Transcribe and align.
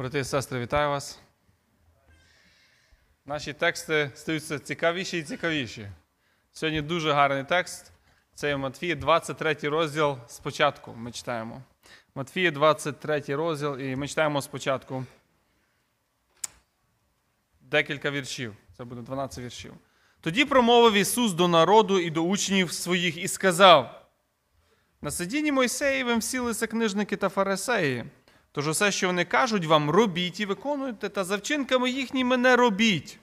Брати 0.00 0.18
і 0.18 0.24
сестри, 0.24 0.60
вітаю 0.60 0.90
вас. 0.90 1.18
Наші 3.26 3.52
тексти 3.52 4.10
стаються 4.14 4.58
цікавіші 4.58 5.18
і 5.18 5.22
цікавіші. 5.22 5.88
Сьогодні 6.52 6.82
дуже 6.82 7.12
гарний 7.12 7.44
текст. 7.44 7.92
Це 8.34 8.56
Матфія, 8.56 8.94
23 8.94 9.54
розділ 9.62 10.18
спочатку. 10.26 10.94
Ми 10.96 11.12
читаємо. 11.12 11.62
Матфія, 12.14 12.50
23 12.50 13.20
розділ, 13.28 13.78
і 13.78 13.96
ми 13.96 14.08
читаємо 14.08 14.42
спочатку 14.42 15.04
декілька 17.60 18.10
віршів. 18.10 18.56
Це 18.76 18.84
буде 18.84 19.00
12 19.00 19.44
віршів. 19.44 19.74
Тоді 20.20 20.44
промовив 20.44 20.94
Ісус 20.94 21.32
до 21.32 21.48
народу 21.48 21.98
і 21.98 22.10
до 22.10 22.22
учнів 22.22 22.72
своїх 22.72 23.16
і 23.16 23.28
сказав: 23.28 24.06
На 25.02 25.10
сидінні 25.10 25.52
Мойсеєвим 25.52 26.18
всілися 26.18 26.66
книжники 26.66 27.16
та 27.16 27.28
фарисеї. 27.28 28.04
Тож 28.52 28.68
усе, 28.68 28.92
що 28.92 29.06
вони 29.06 29.24
кажуть 29.24 29.64
вам, 29.64 29.90
робіть 29.90 30.40
і 30.40 30.46
виконуйте, 30.46 31.08
та 31.08 31.24
за 31.24 31.36
вчинками 31.36 31.90
їхніми 31.90 32.36
не 32.36 32.56
робіть, 32.56 33.18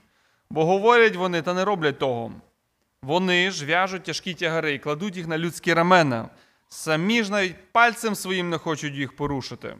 бо 0.50 0.64
говорять 0.64 1.16
вони 1.16 1.42
та 1.42 1.54
не 1.54 1.64
роблять 1.64 1.98
того. 1.98 2.32
Вони 3.02 3.50
ж 3.50 3.66
в'яжуть 3.66 4.02
тяжкі 4.02 4.34
тягари 4.34 4.74
і 4.74 4.78
кладуть 4.78 5.16
їх 5.16 5.26
на 5.26 5.38
людські 5.38 5.74
рамена, 5.74 6.28
самі 6.68 7.22
ж 7.22 7.30
навіть 7.30 7.72
пальцем 7.72 8.14
своїм 8.14 8.50
не 8.50 8.58
хочуть 8.58 8.94
їх 8.94 9.16
порушити. 9.16 9.76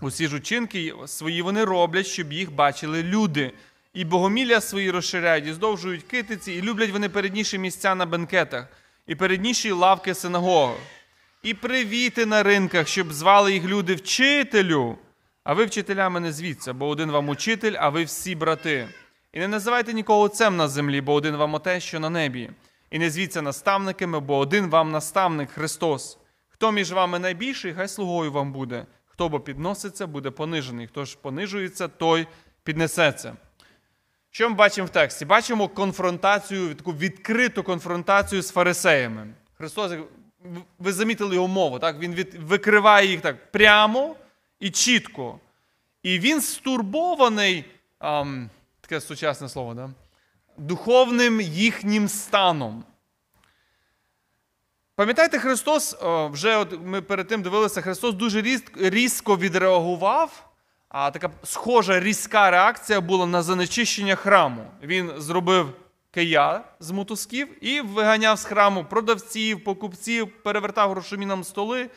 Усі 0.00 0.28
ж 0.28 0.36
учинки 0.36 0.94
свої 1.06 1.42
вони 1.42 1.64
роблять, 1.64 2.06
щоб 2.06 2.32
їх 2.32 2.52
бачили 2.52 3.02
люди, 3.02 3.52
і 3.94 4.04
богомілля 4.04 4.60
свої 4.60 4.90
розширяють, 4.90 5.46
і 5.46 5.52
здовжують 5.52 6.02
китиці, 6.02 6.52
і 6.52 6.62
люблять 6.62 6.90
вони 6.90 7.08
передніші 7.08 7.58
місця 7.58 7.94
на 7.94 8.06
бенкетах, 8.06 8.66
і 9.06 9.14
передніші 9.14 9.70
лавки 9.70 10.14
синагогах 10.14 10.76
і 11.46 11.54
привіти 11.54 12.26
на 12.26 12.42
ринках, 12.42 12.88
щоб 12.88 13.12
звали 13.12 13.52
їх 13.52 13.64
люди 13.64 13.94
вчителю. 13.94 14.98
А 15.44 15.54
ви 15.54 15.64
вчителями 15.64 16.20
не 16.20 16.32
звіться, 16.32 16.72
бо 16.72 16.88
один 16.88 17.10
вам 17.10 17.28
учитель, 17.28 17.74
а 17.78 17.88
ви 17.88 18.04
всі 18.04 18.34
брати. 18.34 18.88
І 19.32 19.38
не 19.38 19.48
називайте 19.48 19.92
нікого 19.92 20.20
отцем 20.20 20.56
на 20.56 20.68
землі, 20.68 21.00
бо 21.00 21.14
один 21.14 21.36
вам 21.36 21.54
оте, 21.54 21.80
що 21.80 22.00
на 22.00 22.10
небі. 22.10 22.50
І 22.90 22.98
не 22.98 23.10
звіться 23.10 23.42
наставниками, 23.42 24.20
бо 24.20 24.38
один 24.38 24.70
вам 24.70 24.90
наставник 24.90 25.50
Христос. 25.50 26.18
Хто 26.48 26.72
між 26.72 26.92
вами 26.92 27.18
найбільший, 27.18 27.74
хай 27.74 27.88
слугою 27.88 28.32
вам 28.32 28.52
буде. 28.52 28.86
Хто 29.06 29.28
бо 29.28 29.40
підноситься, 29.40 30.06
буде 30.06 30.30
понижений. 30.30 30.86
Хто 30.86 31.04
ж 31.04 31.18
понижується, 31.22 31.88
той 31.88 32.26
піднесеться. 32.64 33.36
Що 34.30 34.50
ми 34.50 34.54
бачимо 34.54 34.86
в 34.86 34.90
тексті? 34.90 35.24
Бачимо 35.24 35.68
конфронтацію, 35.68 36.74
таку 36.74 36.92
відкриту 36.92 37.62
конфронтацію 37.62 38.42
з 38.42 38.50
фарисеями. 38.50 39.26
Христос 39.58 39.92
ви 40.78 40.92
замітили 40.92 41.34
його 41.34 41.48
мову, 41.48 41.78
так? 41.78 41.98
він 41.98 42.14
від, 42.14 42.34
викриває 42.34 43.06
їх 43.06 43.20
так 43.20 43.52
прямо 43.52 44.16
і 44.60 44.70
чітко. 44.70 45.40
І 46.02 46.18
він 46.18 46.40
стурбований, 46.40 47.64
ам, 47.98 48.50
таке 48.80 49.00
сучасне 49.00 49.48
слово, 49.48 49.74
да? 49.74 49.90
духовним 50.58 51.40
їхнім 51.40 52.08
станом. 52.08 52.84
Пам'ятаєте, 54.94 55.38
Христос, 55.38 55.96
вже 56.30 56.56
от 56.56 56.80
ми 56.84 57.02
перед 57.02 57.28
тим 57.28 57.42
дивилися, 57.42 57.80
Христос 57.80 58.14
дуже 58.14 58.60
різко 58.76 59.36
відреагував, 59.36 60.50
а 60.88 61.10
така 61.10 61.30
схожа 61.44 62.00
різка 62.00 62.50
реакція 62.50 63.00
була 63.00 63.26
на 63.26 63.42
занечищення 63.42 64.14
храму. 64.14 64.66
Він 64.82 65.12
зробив 65.16 65.72
кия 66.16 66.64
з 66.80 66.90
мотузків 66.90 67.48
і 67.64 67.80
виганяв 67.80 68.38
з 68.38 68.44
храму 68.44 68.84
продавців, 68.84 69.64
покупців, 69.64 70.42
перевертав 70.42 70.90
грошомінам 70.90 71.44
столи. 71.44 71.90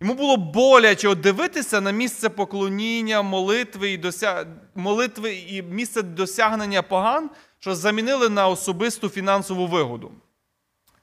Йому 0.00 0.14
було 0.14 0.36
боляче 0.36 1.14
дивитися 1.14 1.80
на 1.80 1.90
місце 1.90 2.28
поклоніння, 2.28 3.22
молитви 3.22 3.90
і 3.90 3.98
дося... 3.98 4.46
молитви 4.74 5.34
і 5.34 5.62
місце 5.62 6.02
досягнення 6.02 6.82
поган, 6.82 7.30
що 7.58 7.74
замінили 7.74 8.28
на 8.28 8.48
особисту 8.48 9.08
фінансову 9.08 9.66
вигоду. 9.66 10.12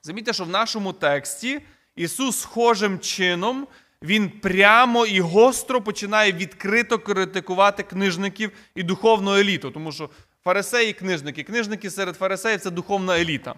Замітьте, 0.04 0.34
що 0.34 0.44
в 0.44 0.50
нашому 0.50 0.94
тексті 0.94 1.62
Ісус 1.96 2.40
схожим 2.40 3.00
чином 3.00 3.68
Він 4.02 4.30
прямо 4.30 5.06
і 5.06 5.20
гостро 5.20 5.82
починає 5.82 6.32
відкрито 6.32 7.00
критикувати 7.00 7.84
книжників 7.84 8.52
і 8.76 8.84
духовну 8.84 9.36
еліту, 9.36 9.72
тому 9.72 9.92
що 9.92 10.10
фарисеї 10.48 10.94
книжники. 10.94 11.44
Книжники 11.44 11.90
серед 11.90 12.16
фарисеїв 12.16 12.60
це 12.60 12.70
духовна 12.70 13.20
еліта. 13.20 13.56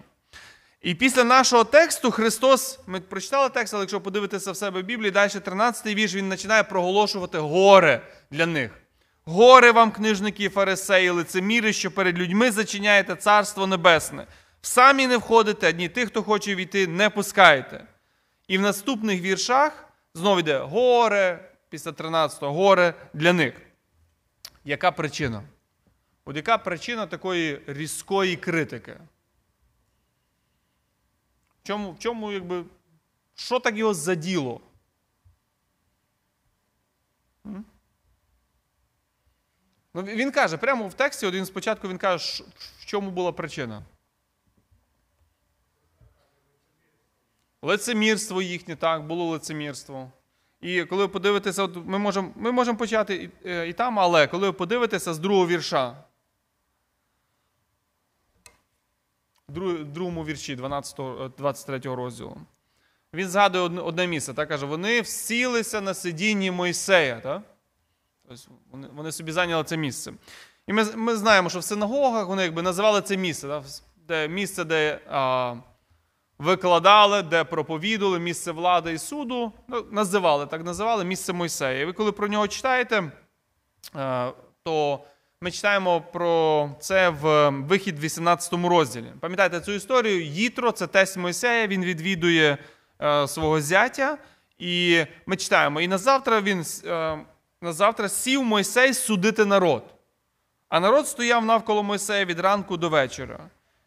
І 0.82 0.94
після 0.94 1.24
нашого 1.24 1.64
тексту 1.64 2.10
Христос, 2.10 2.78
ми 2.86 3.00
прочитали 3.00 3.48
текст, 3.48 3.74
але 3.74 3.82
якщо 3.82 4.00
подивитися 4.00 4.52
в 4.52 4.56
себе 4.56 4.82
в 4.82 4.84
Біблії, 4.84 5.10
далі 5.10 5.30
13-й 5.30 5.94
вірш, 5.94 6.14
він 6.14 6.30
починає 6.30 6.62
проголошувати 6.62 7.38
горе 7.38 8.02
для 8.30 8.46
них. 8.46 8.70
Горе 9.24 9.72
вам, 9.72 9.90
книжники 9.90 10.48
фарисеї, 10.48 11.10
лицеміри, 11.10 11.72
що 11.72 11.90
перед 11.90 12.18
людьми 12.18 12.50
зачиняєте 12.50 13.16
Царство 13.16 13.66
Небесне. 13.66 14.26
Самі 14.62 15.06
не 15.06 15.16
входите, 15.16 15.68
одні 15.68 15.88
тих, 15.88 16.08
хто 16.08 16.22
хоче 16.22 16.54
війти, 16.54 16.86
не 16.86 17.10
пускаєте. 17.10 17.84
І 18.48 18.58
в 18.58 18.60
наступних 18.60 19.20
віршах 19.20 19.84
знову 20.14 20.40
йде 20.40 20.58
горе, 20.58 21.50
після 21.68 21.90
13-го 21.90 22.52
горе 22.52 22.94
для 23.14 23.32
них. 23.32 23.54
Яка 24.64 24.90
причина? 24.90 25.42
От 26.30 26.36
яка 26.36 26.58
причина 26.58 27.06
такої 27.06 27.62
різкої 27.66 28.36
критики? 28.36 28.92
В 31.62 31.66
чому, 31.66 31.92
в 31.92 31.98
чому 31.98 32.32
якби, 32.32 32.64
що 33.34 33.60
так 33.60 33.76
його 33.76 33.94
заділо? 33.94 34.60
Ну, 37.44 37.64
Він 39.94 40.30
каже, 40.30 40.56
прямо 40.56 40.88
в 40.88 40.94
тексті, 40.94 41.26
один 41.26 41.46
спочатку 41.46 41.88
він 41.88 41.98
каже, 41.98 42.44
в 42.78 42.86
чому 42.86 43.10
була 43.10 43.32
причина. 43.32 43.82
Лицемірство 47.62 48.42
їхнє, 48.42 48.76
так, 48.76 49.06
було 49.06 49.30
лицемірство. 49.30 50.12
І 50.60 50.84
коли 50.84 51.02
ви 51.02 51.08
подивитеся, 51.08 51.62
от 51.62 51.76
ми 51.86 51.98
можемо 51.98 52.32
ми 52.36 52.52
можем 52.52 52.76
почати 52.76 53.14
і, 53.14 53.48
е, 53.48 53.68
і 53.68 53.72
там, 53.72 53.98
але 53.98 54.26
коли 54.26 54.46
ви 54.46 54.52
подивитеся 54.52 55.14
з 55.14 55.18
другого 55.18 55.46
вірша, 55.46 56.04
другому 59.84 60.24
вірші 60.24 60.56
12, 60.56 61.00
23 61.38 61.80
е, 61.84 61.96
розділу. 61.96 62.36
Він 63.14 63.28
згадує 63.28 63.64
одне 63.64 64.06
місце, 64.06 64.34
так 64.34 64.48
каже, 64.48 64.66
вони 64.66 65.00
всілися 65.00 65.80
на 65.80 65.94
сидінні 65.94 66.50
Мойсея. 66.50 67.20
Так? 67.20 67.42
Тобто 68.28 68.44
Вони 68.94 69.12
собі 69.12 69.32
зайняли 69.32 69.64
це 69.64 69.76
місце. 69.76 70.12
І 70.66 70.72
ми 70.72 70.84
ми 70.96 71.16
знаємо, 71.16 71.50
що 71.50 71.58
в 71.58 71.64
синагогах 71.64 72.26
вони 72.26 72.42
якби 72.42 72.62
називали 72.62 73.02
це 73.02 73.16
місце, 73.16 73.48
так? 73.48 73.64
де 74.08 74.28
місце, 74.28 74.64
де 74.64 75.00
а, 75.10 75.54
викладали, 76.38 77.22
де 77.22 77.44
проповідували, 77.44 78.18
місце 78.18 78.52
влади 78.52 78.92
і 78.92 78.98
суду. 78.98 79.52
Ну, 79.68 79.86
Називали 79.90 80.46
так 80.46 80.64
називали 80.64 81.04
місце 81.04 81.32
Мойсея. 81.32 81.80
І 81.80 81.84
ви 81.84 81.92
коли 81.92 82.12
про 82.12 82.28
нього 82.28 82.48
читаєте, 82.48 83.12
а, 83.94 84.32
то 84.62 85.00
ми 85.42 85.50
читаємо 85.50 86.00
про 86.00 86.70
це 86.80 87.08
в 87.08 87.50
вихід 87.50 87.98
18 87.98 88.52
розділі. 88.52 89.12
Пам'ятаєте 89.20 89.60
цю 89.60 89.72
історію? 89.72 90.24
Їтро, 90.24 90.72
це 90.72 90.86
тесть 90.86 91.16
Мойсея, 91.16 91.66
він 91.66 91.84
відвідує 91.84 92.58
е, 93.02 93.28
свого 93.28 93.60
зятя. 93.60 94.18
І 94.58 95.04
ми 95.26 95.36
читаємо: 95.36 95.80
і 95.80 95.88
на 95.88 95.98
завтра 95.98 96.40
він 96.40 96.64
е, 96.86 97.18
на 97.62 98.08
сів 98.08 98.44
Мойсей 98.44 98.94
судити 98.94 99.44
народ. 99.44 99.84
А 100.68 100.80
народ 100.80 101.08
стояв 101.08 101.44
навколо 101.44 101.82
Мойсея 101.82 102.24
від 102.24 102.40
ранку 102.40 102.76
до 102.76 102.88
вечора. 102.88 103.40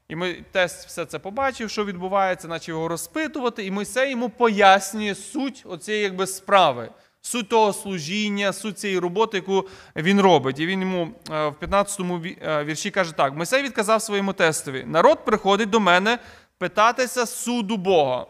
І 0.08 0.16
ми 0.16 0.34
тесть 0.52 0.88
все 0.88 1.06
це 1.06 1.20
побачив, 1.20 1.70
що 1.70 1.86
відбувається, 1.86 2.48
почав 2.48 2.76
його 2.76 2.88
розпитувати, 2.88 3.66
і 3.66 3.72
Мойсей 3.72 4.12
йому 4.12 4.30
пояснює 4.30 5.16
суть 5.16 5.64
оцієї 5.66 6.04
якби 6.04 6.28
справи 6.28 6.90
суть 7.26 7.50
того 7.50 7.74
служіння, 7.74 8.54
суть 8.54 8.80
цієї 8.80 9.00
роботи, 9.00 9.38
яку 9.38 9.68
він 9.96 10.22
робить. 10.22 10.60
І 10.60 10.66
він 10.66 10.82
йому 10.82 11.04
е, 11.32 11.48
в 11.48 11.56
15-му 11.62 12.22
е, 12.42 12.64
вірші 12.64 12.92
каже 12.92 13.12
так: 13.12 13.36
Мойсей 13.36 13.64
відказав 13.64 14.02
своєму 14.02 14.34
тестові: 14.34 14.84
народ 14.88 15.26
приходить 15.26 15.70
до 15.70 15.80
мене 15.80 16.20
питатися 16.58 17.26
суду 17.26 17.78
Бога. 17.78 18.26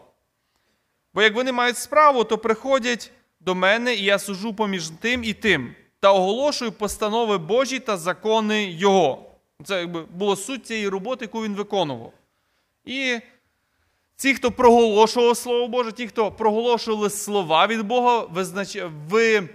Бо 1.14 1.22
як 1.22 1.34
вони 1.34 1.52
мають 1.52 1.76
справу, 1.76 2.24
то 2.24 2.38
приходять 2.38 3.10
до 3.40 3.54
мене, 3.54 3.94
і 3.94 4.04
я 4.04 4.18
сужу 4.18 4.54
поміж 4.54 4.90
тим 5.00 5.24
і 5.24 5.32
тим, 5.32 5.74
та 6.00 6.12
оголошую 6.12 6.72
постанови 6.72 7.38
Божі 7.38 7.78
та 7.78 7.96
закони 7.96 8.64
Його. 8.64 9.30
Це 9.64 9.80
якби 9.80 10.02
було 10.02 10.36
суть 10.36 10.66
цієї 10.66 10.88
роботи, 10.88 11.24
яку 11.24 11.42
він 11.42 11.54
виконував. 11.54 12.12
І 12.84 13.20
Ті, 14.16 14.34
хто 14.34 14.50
проголошував 14.50 15.36
Слово 15.36 15.68
Боже, 15.68 15.92
ті, 15.92 16.08
хто 16.08 16.30
проголошували 16.32 17.10
слова 17.10 17.66
від 17.66 17.82
Бога, 17.86 18.20
визнач... 18.20 18.78
ви 19.08 19.48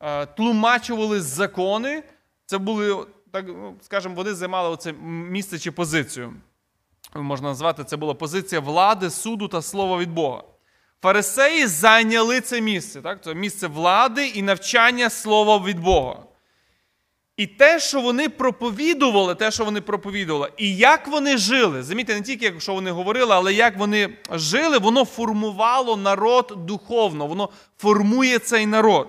е, 0.00 0.26
тлумачували 0.26 1.20
закони, 1.20 2.02
це 2.46 2.58
були, 2.58 3.06
так 3.32 3.44
ну, 3.48 3.74
скажімо, 3.80 4.14
вони 4.14 4.34
займали 4.34 4.68
оце 4.68 4.92
місце 4.92 5.58
чи 5.58 5.70
позицію. 5.70 6.34
Можна 7.14 7.48
назвати, 7.48 7.84
це 7.84 7.96
була 7.96 8.14
позиція 8.14 8.60
влади, 8.60 9.10
суду 9.10 9.48
та 9.48 9.62
слова 9.62 9.98
від 9.98 10.12
Бога. 10.12 10.42
Фарисеї 11.02 11.66
зайняли 11.66 12.40
це 12.40 12.60
місце. 12.60 13.02
Так? 13.02 13.24
Це 13.24 13.34
місце 13.34 13.66
влади 13.66 14.26
і 14.26 14.42
навчання 14.42 15.10
слова 15.10 15.58
від 15.66 15.80
Бога. 15.80 16.22
І 17.38 17.46
те, 17.46 17.80
що 17.80 18.00
вони 18.00 18.28
проповідували, 18.28 19.34
те, 19.34 19.50
що 19.50 19.64
вони 19.64 19.80
проповідували, 19.80 20.52
і 20.56 20.76
як 20.76 21.08
вони 21.08 21.36
жили, 21.36 21.82
замітьте, 21.82 22.14
не 22.14 22.22
тільки 22.22 22.60
що 22.60 22.74
вони 22.74 22.90
говорили, 22.90 23.34
але 23.34 23.54
як 23.54 23.78
вони 23.78 24.08
жили, 24.30 24.78
воно 24.78 25.04
формувало 25.04 25.96
народ 25.96 26.54
духовно, 26.56 27.26
воно 27.26 27.48
формує 27.78 28.38
цей 28.38 28.66
народ. 28.66 29.08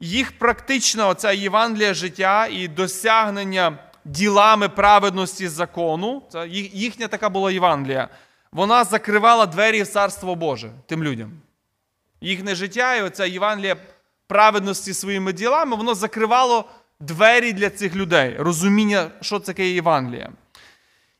Їх 0.00 0.38
практична 0.38 1.08
оця 1.08 1.32
Євангелія 1.32 1.94
життя 1.94 2.48
і 2.52 2.68
досягнення 2.68 3.78
ділами 4.04 4.68
праведності 4.68 5.48
закону, 5.48 6.22
це 6.32 6.48
їхня 6.72 7.08
така 7.08 7.28
була 7.28 7.50
Євангелія, 7.50 8.08
вона 8.52 8.84
закривала 8.84 9.46
двері 9.46 9.82
в 9.82 9.88
Царство 9.88 10.34
Боже 10.34 10.70
тим 10.86 11.04
людям. 11.04 11.32
Їхнє 12.20 12.54
життя 12.54 12.94
і 12.96 13.02
оця 13.02 13.26
Євангелія 13.26 13.76
праведності 14.26 14.94
своїми 14.94 15.32
ділами, 15.32 15.76
воно 15.76 15.94
закривало 15.94 16.64
двері 17.00 17.52
для 17.52 17.70
цих 17.70 17.96
людей, 17.96 18.36
розуміння, 18.38 19.10
що 19.20 19.40
таке 19.40 19.68
Євангелія. 19.68 20.32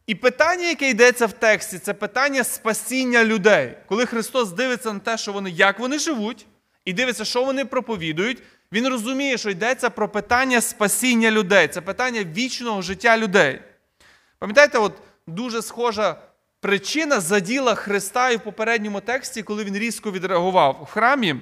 І 0.06 0.14
питання, 0.14 0.68
яке 0.68 0.90
йдеться 0.90 1.26
в 1.26 1.32
тексті, 1.32 1.78
це 1.78 1.94
питання 1.94 2.44
спасіння 2.44 3.24
людей. 3.24 3.74
Коли 3.88 4.06
Христос 4.06 4.52
дивиться 4.52 4.92
на 4.92 4.98
те, 4.98 5.18
що 5.18 5.32
вони, 5.32 5.50
як 5.50 5.78
вони 5.78 5.98
живуть, 5.98 6.46
і 6.84 6.92
дивиться, 6.92 7.24
що 7.24 7.44
вони 7.44 7.64
проповідують, 7.64 8.42
він 8.72 8.88
розуміє, 8.88 9.38
що 9.38 9.50
йдеться 9.50 9.90
про 9.90 10.08
питання 10.08 10.60
спасіння 10.60 11.30
людей, 11.30 11.68
це 11.68 11.80
питання 11.80 12.24
вічного 12.24 12.82
життя 12.82 13.18
людей. 13.18 13.60
Пам'ятаєте, 14.38 14.78
от 14.78 14.92
дуже 15.26 15.62
схожа 15.62 16.16
причина 16.60 17.20
заділа 17.20 17.74
Христа 17.74 18.30
і 18.30 18.36
в 18.36 18.40
попередньому 18.40 19.00
тексті, 19.00 19.42
коли 19.42 19.64
він 19.64 19.76
різко 19.78 20.12
відреагував 20.12 20.80
в 20.82 20.92
храмі. 20.92 21.36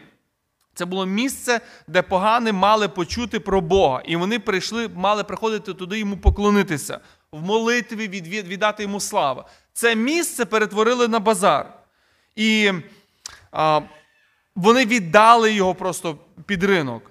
Це 0.75 0.85
було 0.85 1.07
місце, 1.07 1.61
де 1.87 2.03
погани 2.03 2.53
мали 2.53 2.89
почути 2.89 3.41
про 3.41 3.61
Бога. 3.61 4.03
І 4.05 4.17
вони 4.17 4.39
прийшли, 4.39 4.89
мали 4.89 5.25
приходити 5.25 5.75
туди 5.75 5.99
йому 5.99 6.17
поклонитися, 6.17 7.01
в 7.33 7.43
молитві 7.43 8.09
віддати 8.09 8.83
йому 8.83 9.01
славу. 9.01 9.45
Це 9.73 9.95
місце 9.95 10.45
перетворили 10.45 11.09
на 11.09 11.21
базар. 11.21 11.79
І 12.37 12.73
а, 13.53 13.81
вони 14.57 14.87
віддали 14.87 15.53
його 15.53 15.75
просто 15.75 16.19
під 16.47 16.65
ринок. 16.65 17.11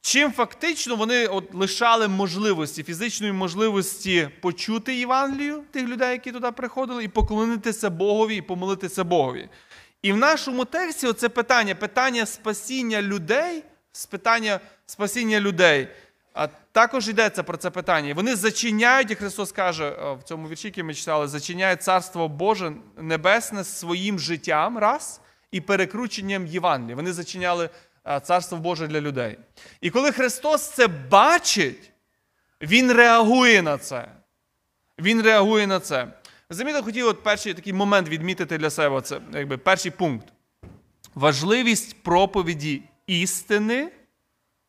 Чим 0.00 0.32
фактично 0.32 0.96
вони 0.96 1.26
от 1.26 1.54
лишали 1.54 2.08
можливості, 2.08 2.82
фізичної 2.82 3.32
можливості 3.32 4.28
почути 4.40 4.94
Євангелію 4.94 5.62
тих 5.70 5.88
людей, 5.88 6.12
які 6.12 6.32
туди 6.32 6.50
приходили, 6.50 7.04
і 7.04 7.08
поклонитися 7.08 7.90
Богові, 7.90 8.36
і 8.36 8.42
помолитися 8.42 9.04
Богові. 9.04 9.48
І 10.04 10.12
в 10.12 10.16
нашому 10.16 10.64
тексті 10.64 11.06
оце 11.06 11.28
питання, 11.28 11.74
питання 11.74 12.26
спасіння 12.26 13.02
людей, 13.02 13.64
питання 14.10 14.60
спасіння 14.86 15.40
людей. 15.40 15.88
А 16.34 16.46
також 16.72 17.08
йдеться 17.08 17.42
про 17.42 17.56
це 17.56 17.70
питання. 17.70 18.14
Вони 18.14 18.36
зачиняють, 18.36 19.10
як 19.10 19.18
Христос 19.18 19.52
каже 19.52 19.90
в 19.90 20.22
цьому 20.22 20.48
вірші, 20.48 20.68
який 20.68 20.84
ми 20.84 20.94
читали, 20.94 21.28
зачиняють 21.28 21.82
Царство 21.82 22.28
Боже 22.28 22.72
Небесне 22.96 23.64
своїм 23.64 24.18
життям 24.18 24.78
раз 24.78 25.20
і 25.50 25.60
перекрученням 25.60 26.46
Євангелія. 26.46 26.96
Вони 26.96 27.12
зачиняли 27.12 27.70
Царство 28.22 28.58
Боже 28.58 28.86
для 28.86 29.00
людей. 29.00 29.38
І 29.80 29.90
коли 29.90 30.12
Христос 30.12 30.70
це 30.70 30.86
бачить, 30.86 31.90
Він 32.60 32.92
реагує 32.92 33.62
на 33.62 33.78
це. 33.78 34.08
Він 34.98 35.22
реагує 35.22 35.66
на 35.66 35.80
це. 35.80 36.08
Замітили, 36.50 36.82
хотів 36.82 37.06
от 37.06 37.22
перший 37.22 37.54
такий 37.54 37.72
момент 37.72 38.08
відмітити 38.08 38.58
для 38.58 38.70
себе. 38.70 39.00
Це 39.00 39.20
якби 39.32 39.58
перший 39.58 39.90
пункт. 39.90 40.26
Важливість 41.14 42.02
проповіді 42.02 42.82
істини 43.06 43.92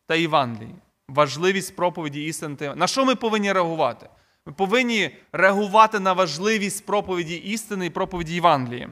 та 0.06 0.14
Євангелії. 0.14 0.74
Важливість 1.08 1.76
проповіді 1.76 2.24
істини. 2.24 2.74
На 2.76 2.86
що 2.86 3.04
ми 3.04 3.14
повинні 3.14 3.52
реагувати? 3.52 4.08
Ми 4.46 4.52
повинні 4.52 5.10
реагувати 5.32 6.00
на 6.00 6.12
важливість 6.12 6.86
проповіді 6.86 7.34
істини 7.34 7.86
і 7.86 7.90
проповіді 7.90 8.34
Євангелії. 8.34 8.88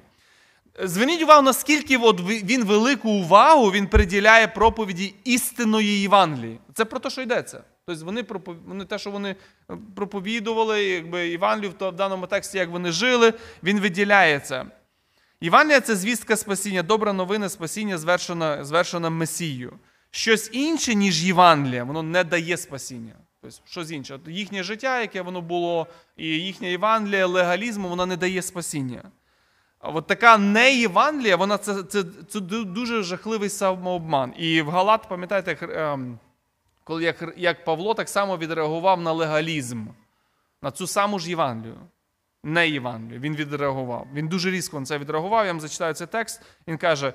Зверніть 0.83 1.23
увагу, 1.23 1.43
наскільки 1.43 1.97
от 1.97 2.21
він 2.21 2.65
велику 2.65 3.11
увагу 3.11 3.71
він 3.71 3.87
приділяє 3.87 4.49
проповіді 4.49 5.15
істинної 5.25 6.01
Євангелії. 6.01 6.59
Це 6.75 6.85
про 6.85 7.01
те, 7.01 7.11
що 7.11 7.23
йдеться. 7.23 7.63
Тобто 7.87 8.05
вони 8.05 8.25
вони 8.67 8.85
те, 8.85 8.99
що 8.99 9.11
вони 9.11 9.37
е, 9.71 9.77
проповідували, 9.97 10.85
якби 10.85 11.29
Євангелію 11.29 11.73
в 11.81 11.93
даному 11.93 12.27
тексті, 12.27 12.59
як 12.59 12.71
вони 12.71 12.93
жили, 12.93 13.33
він 13.63 13.81
виділяє 13.81 14.41
це. 14.41 14.65
Євангелія 15.41 15.81
це 15.81 15.97
звістка 15.97 16.37
спасіння, 16.37 16.83
добра 16.83 17.13
новина 17.13 17.49
спасіння, 17.49 17.99
звершена 17.99 18.65
звершена 18.65 19.11
Месією. 19.11 19.73
Щось 20.11 20.51
інше, 20.53 20.95
ніж 20.95 21.25
Євангелія, 21.25 21.85
воно 21.85 22.03
не 22.03 22.25
дає 22.25 22.57
спасіння. 22.57 23.15
Тобто, 23.41 23.57
щось 23.65 23.91
інше. 23.91 24.21
Їхнє 24.27 24.63
життя, 24.63 25.01
яке 25.01 25.23
воно 25.23 25.41
було, 25.41 25.87
і 26.17 26.27
їхня 26.27 26.69
Євангелія, 26.69 27.27
легалізму, 27.27 27.89
вона 27.89 28.07
не 28.07 28.17
дає 28.17 28.43
спасіння. 28.43 29.03
А 29.79 29.91
от 29.91 30.07
така 30.07 30.39
не 30.39 30.75
Євангелія, 30.75 31.37
вона 31.37 31.59
це 31.59 31.83
це, 31.83 32.05
це 32.29 32.41
дуже 32.41 33.03
жахливий 33.03 33.49
самообман. 33.49 34.35
І 34.39 34.63
в 34.63 34.71
Галат, 34.71 35.09
пам'ятаєте, 35.09 35.59
ем, 35.63 36.19
коли 36.85 37.03
як 37.03 37.35
як 37.37 37.65
Павло 37.65 37.95
так 37.95 38.09
само 38.09 38.39
відреагував 38.39 39.01
на 39.01 39.13
легалізм, 39.13 39.87
на 40.63 40.71
цю 40.71 40.87
саму 40.87 41.19
ж 41.19 41.29
Євангелію. 41.31 41.79
Не 42.43 42.69
Євангелію. 42.69 43.21
Він 43.21 43.37
відреагував. 43.37 44.07
Він 44.15 44.29
дуже 44.29 44.51
різко 44.51 44.81
на 44.81 44.87
це 44.87 44.99
відреагував. 44.99 45.47
Я 45.47 45.53
вам 45.53 45.61
зачитаю 45.61 45.95
цей 45.95 46.07
текст. 46.07 46.43
Він 46.69 46.79
каже: 46.79 47.13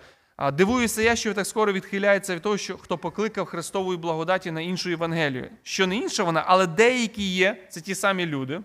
Дивуюся 0.54 1.02
я, 1.02 1.16
що 1.16 1.30
ви 1.30 1.34
так 1.34 1.48
скоро 1.48 1.74
відхиляється 1.74 2.36
від 2.36 2.42
того, 2.42 2.58
що 2.58 2.78
хто 2.78 2.98
покликав 2.98 3.46
Христової 3.46 3.98
благодаті 3.98 4.52
на 4.52 4.62
іншу 4.62 4.90
Євангелію. 4.90 5.50
Що 5.64 5.88
не 5.88 5.96
інша 5.96 6.24
вона, 6.24 6.44
але 6.48 6.68
деякі 6.68 7.24
є, 7.24 7.68
це 7.70 7.82
ті 7.82 7.96
самі 7.96 8.26
люди, 8.26 8.62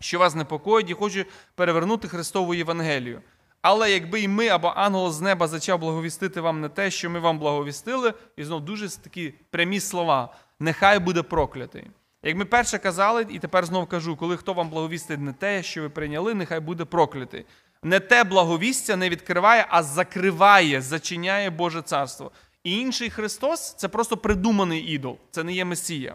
що 0.00 0.18
вас 0.18 0.34
непокоїть 0.34 0.90
і 0.90 0.94
хочуть 0.94 1.26
перевернути 1.54 2.08
Христову 2.08 2.54
Євангелію. 2.54 3.22
Але 3.62 3.92
якби 3.92 4.20
і 4.20 4.28
ми 4.28 4.48
або 4.48 4.72
ангел 4.76 5.10
з 5.10 5.20
неба 5.20 5.48
зачав 5.48 5.78
благовістити 5.78 6.40
вам 6.40 6.60
не 6.60 6.68
те, 6.68 6.90
що 6.90 7.10
ми 7.10 7.18
вам 7.18 7.38
благовістили, 7.38 8.14
і 8.36 8.44
знов 8.44 8.64
дуже 8.64 8.88
такі 8.88 9.34
прямі 9.50 9.80
слова, 9.80 10.34
нехай 10.60 10.98
буде 10.98 11.22
проклятий. 11.22 11.90
Як 12.22 12.36
ми 12.36 12.44
перше 12.44 12.78
казали, 12.78 13.26
і 13.30 13.38
тепер 13.38 13.66
знов 13.66 13.86
кажу, 13.86 14.16
коли 14.16 14.36
хто 14.36 14.52
вам 14.52 14.68
благовістить 14.70 15.20
не 15.20 15.32
те, 15.32 15.62
що 15.62 15.82
ви 15.82 15.88
прийняли, 15.88 16.34
нехай 16.34 16.60
буде 16.60 16.84
проклятий. 16.84 17.44
Не 17.82 18.00
те 18.00 18.24
благовістя 18.24 18.96
не 18.96 19.08
відкриває, 19.08 19.66
а 19.68 19.82
закриває, 19.82 20.80
зачиняє 20.80 21.50
Боже 21.50 21.82
царство. 21.82 22.32
І 22.64 22.78
інший 22.78 23.10
Христос 23.10 23.74
це 23.74 23.88
просто 23.88 24.16
придуманий 24.16 24.80
ідол, 24.80 25.18
це 25.30 25.44
не 25.44 25.52
є 25.52 25.64
Месія. 25.64 26.14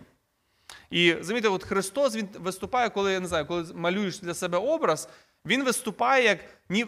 І 0.89 1.15
замітьте, 1.21 1.49
от 1.49 1.63
Христос 1.63 2.15
він 2.15 2.27
виступає, 2.39 2.89
коли 2.89 3.13
я 3.13 3.19
не 3.19 3.27
знаю, 3.27 3.45
коли 3.45 3.65
малюєш 3.75 4.19
для 4.19 4.33
себе 4.33 4.57
образ, 4.57 5.09
він 5.45 5.63
виступає 5.63 6.23
як 6.23 6.39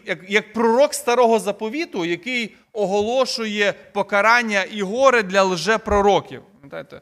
як, 0.05 0.19
як 0.29 0.53
пророк 0.53 0.93
старого 0.93 1.39
заповіту, 1.39 2.05
який 2.05 2.55
оголошує 2.73 3.73
покарання 3.73 4.63
і 4.63 4.81
горе 4.81 5.23
для 5.23 5.43
лжепророків. 5.43 6.41
Пам'ятаєте? 6.61 7.01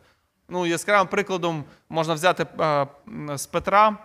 Ну, 0.49 0.65
Яскравим 0.65 1.07
прикладом 1.07 1.63
можна 1.89 2.13
взяти 2.13 2.45
а, 2.57 2.85
з 3.35 3.45
Петра, 3.45 3.97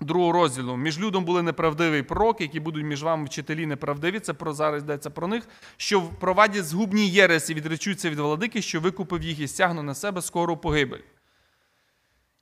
другого 0.00 0.32
розділу. 0.32 0.76
Між 0.76 1.00
людом 1.00 1.24
були 1.24 1.42
неправдиві 1.42 2.02
пророки, 2.02 2.44
які 2.44 2.60
будуть 2.60 2.84
між 2.84 3.02
вами 3.02 3.24
вчителі 3.24 3.66
неправдиві. 3.66 4.20
Це 4.20 4.32
про 4.32 4.52
зараз 4.52 4.82
йдеться 4.82 5.10
про 5.10 5.26
них, 5.26 5.48
що 5.76 6.00
впровадять 6.00 6.64
згубні 6.64 7.08
єресі, 7.08 7.54
відречуться 7.54 8.10
від 8.10 8.18
владики, 8.18 8.62
що 8.62 8.80
викупив 8.80 9.22
їх 9.22 9.40
і 9.40 9.48
стягну 9.48 9.82
на 9.82 9.94
себе 9.94 10.22
скору 10.22 10.56
погибель. 10.56 11.02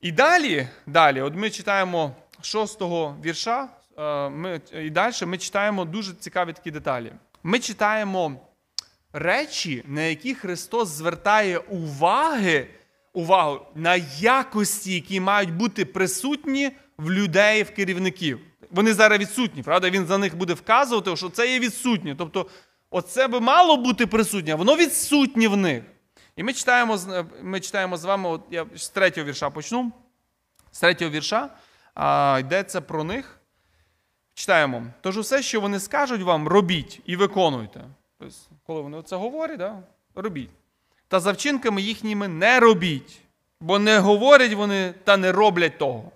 І 0.01 0.11
далі, 0.11 0.67
далі, 0.87 1.21
от 1.21 1.35
ми 1.35 1.49
читаємо 1.49 2.15
шостого 2.41 3.15
вірша, 3.25 3.69
Е, 3.71 3.80
ми, 4.29 4.61
і 4.73 4.89
далі 4.89 5.13
ми 5.25 5.37
читаємо 5.37 5.85
дуже 5.85 6.13
цікаві 6.13 6.53
такі 6.53 6.71
деталі. 6.71 7.11
Ми 7.43 7.59
читаємо 7.59 8.39
речі, 9.13 9.83
на 9.87 10.01
які 10.01 10.35
Христос 10.35 10.89
звертає 10.89 11.57
уваги, 11.57 12.67
увагу 13.13 13.65
на 13.75 13.95
якості, 14.19 14.93
які 14.93 15.19
мають 15.19 15.53
бути 15.53 15.85
присутні 15.85 16.71
в 16.97 17.11
людей, 17.11 17.63
в 17.63 17.71
керівників. 17.71 18.39
Вони 18.71 18.93
зараз 18.93 19.19
відсутні, 19.19 19.63
правда? 19.63 19.89
Він 19.89 20.05
за 20.05 20.17
них 20.17 20.37
буде 20.37 20.53
вказувати, 20.53 21.15
що 21.15 21.29
це 21.29 21.53
є 21.53 21.59
відсутнє. 21.59 22.15
Тобто, 22.17 22.47
оце 22.89 23.27
би 23.27 23.39
мало 23.39 23.77
бути 23.77 24.07
присутнє, 24.07 24.55
воно 24.55 24.75
відсутнє 24.75 25.47
в 25.47 25.57
них. 25.57 25.83
І 26.35 26.43
ми 26.43 26.53
читаємо 26.53 26.99
ми 27.41 27.59
читаємо 27.59 27.97
з 27.97 28.05
вами, 28.05 28.29
от 28.29 28.41
я 28.51 28.65
з 28.75 28.89
третього 28.89 29.27
вірша 29.27 29.49
почну. 29.49 29.91
З 30.71 30.79
третього 30.79 31.11
вірша 31.11 31.49
а, 31.95 32.37
йдеться 32.41 32.81
про 32.81 33.03
них. 33.03 33.40
Читаємо. 34.41 34.83
Тож 35.01 35.17
усе, 35.17 35.41
що 35.41 35.61
вони 35.61 35.79
скажуть 35.79 36.21
вам, 36.21 36.47
робіть 36.47 37.01
і 37.05 37.15
виконуйте. 37.15 37.81
Тобто, 38.19 38.35
коли 38.67 38.81
вони 38.81 39.01
це 39.01 39.15
говорять, 39.15 39.57
да? 39.57 39.83
робіть. 40.15 40.49
Та 41.07 41.19
за 41.19 41.31
вчинками 41.31 41.81
їхніми 41.81 42.27
не 42.27 42.59
робіть, 42.59 43.21
бо 43.59 43.79
не 43.79 43.99
говорять 43.99 44.53
вони 44.53 44.93
та 45.03 45.17
не 45.17 45.31
роблять 45.31 45.77
того. 45.77 46.11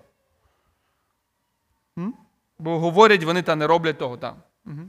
М? 1.98 2.14
Бо 2.58 2.78
говорять 2.78 3.24
вони 3.24 3.42
та 3.42 3.56
не 3.56 3.66
роблять 3.66 3.98
того. 3.98 4.16
Так. 4.16 4.34
Угу. 4.66 4.80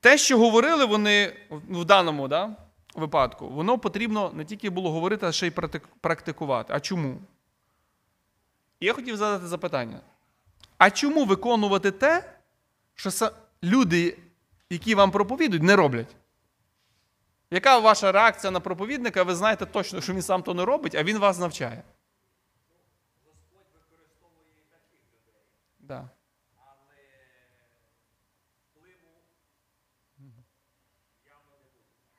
Те, 0.00 0.18
що 0.18 0.38
говорили 0.38 0.84
вони 0.84 1.36
в 1.50 1.84
даному 1.84 2.28
да, 2.28 2.56
випадку, 2.94 3.48
воно 3.48 3.78
потрібно 3.78 4.30
не 4.34 4.44
тільки 4.44 4.70
було 4.70 4.90
говорити, 4.90 5.26
а 5.26 5.32
ще 5.32 5.46
й 5.46 5.52
практикувати. 6.00 6.72
А 6.76 6.80
чому? 6.80 7.18
І 8.80 8.86
я 8.86 8.92
хотів 8.92 9.16
задати 9.16 9.46
запитання: 9.46 10.00
а 10.78 10.90
чому 10.90 11.24
виконувати 11.24 11.90
те, 11.90 12.37
що 12.98 13.30
люди, 13.62 14.18
які 14.70 14.94
вам 14.94 15.10
проповідують, 15.10 15.62
не 15.62 15.76
роблять? 15.76 16.16
Яка 17.50 17.78
ваша 17.78 18.12
реакція 18.12 18.50
на 18.50 18.60
проповідника? 18.60 19.22
Ви 19.22 19.34
знаєте 19.34 19.66
точно, 19.66 20.00
що 20.00 20.12
він 20.12 20.22
сам 20.22 20.42
то 20.42 20.54
не 20.54 20.64
робить, 20.64 20.94
а 20.94 21.02
він 21.02 21.18
вас 21.18 21.38
навчає. 21.38 21.82
Господь 23.24 23.66
використовує 23.74 24.62
таких 24.70 25.00
людей. 25.14 25.42
Да. 25.78 26.08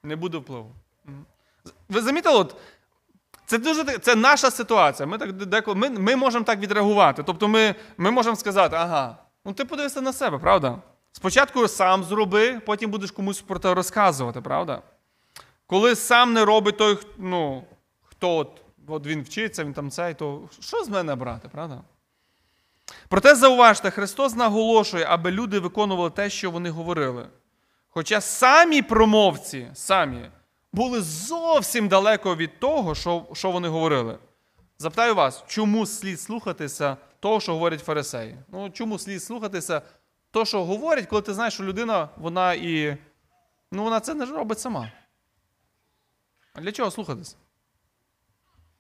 Не 0.03 0.15
буде 0.15 0.37
впливу. 0.37 0.75
Ви 1.89 2.01
замітили, 2.01 2.35
от, 2.35 2.55
це 3.45 3.57
дуже 3.57 3.97
це 3.97 4.15
наша 4.15 4.51
ситуація. 4.51 5.07
Ми 5.07 5.17
так 5.17 5.33
деколи 5.33 5.77
ми, 5.77 5.89
ми 5.89 6.15
можемо 6.15 6.45
так 6.45 6.59
відреагувати. 6.59 7.23
Тобто 7.23 7.47
ми, 7.47 7.75
ми 7.97 8.11
можемо 8.11 8.35
сказати, 8.35 8.75
ага, 8.75 9.17
ну 9.49 9.55
ти 9.55 9.65
подивися 9.65 10.01
на 10.01 10.13
себе, 10.13 10.37
правда? 10.37 10.77
Спочатку 11.11 11.67
сам 11.67 12.03
зроби, 12.03 12.59
потім 12.65 12.91
будеш 12.91 13.11
комусь 13.11 13.41
про 13.41 13.59
те 13.59 13.73
розказувати, 13.73 14.41
правда? 14.41 14.81
Коли 15.67 15.95
сам 15.95 16.33
не 16.33 16.45
робить 16.45 16.77
той, 16.77 16.97
ну, 17.17 17.63
хто 18.03 18.37
от, 18.37 18.61
от 18.87 19.05
він 19.05 19.23
вчиться, 19.23 19.63
він 19.63 19.73
там 19.73 19.91
цей, 19.91 20.13
то 20.13 20.41
що 20.59 20.83
з 20.83 20.89
мене 20.89 21.15
брати, 21.15 21.49
правда? 21.51 21.81
Проте 23.07 23.35
зауважте, 23.35 23.91
Христос 23.91 24.35
наголошує, 24.35 25.05
аби 25.09 25.31
люди 25.31 25.59
виконували 25.59 26.09
те, 26.09 26.29
що 26.29 26.51
вони 26.51 26.69
говорили. 26.69 27.27
Хоча 27.89 28.21
самі 28.21 28.81
промовці, 28.81 29.67
самі, 29.73 30.29
були 30.73 31.01
зовсім 31.01 31.87
далеко 31.87 32.35
від 32.35 32.59
того, 32.59 32.95
що, 32.95 33.25
що 33.33 33.51
вони 33.51 33.67
говорили. 33.67 34.17
Запитаю 34.77 35.15
вас, 35.15 35.43
чому 35.47 35.85
слід 35.85 36.21
слухатися 36.21 36.97
того, 37.19 37.39
що 37.39 37.53
говорять 37.53 37.83
фарисеї? 37.83 38.37
Ну, 38.47 38.69
чому 38.69 38.99
слід 38.99 39.23
слухатися 39.23 39.81
того, 40.31 40.45
що 40.45 40.65
говорять, 40.65 41.05
коли 41.05 41.21
ти 41.21 41.33
знаєш, 41.33 41.53
що 41.53 41.63
людина, 41.63 42.09
вона 42.17 42.53
і. 42.53 42.97
Ну, 43.71 43.83
вона 43.83 43.99
це 43.99 44.13
не 44.13 44.25
робить 44.25 44.59
сама. 44.59 44.91
А 46.53 46.61
для 46.61 46.71
чого 46.71 46.91
слухатися? 46.91 47.35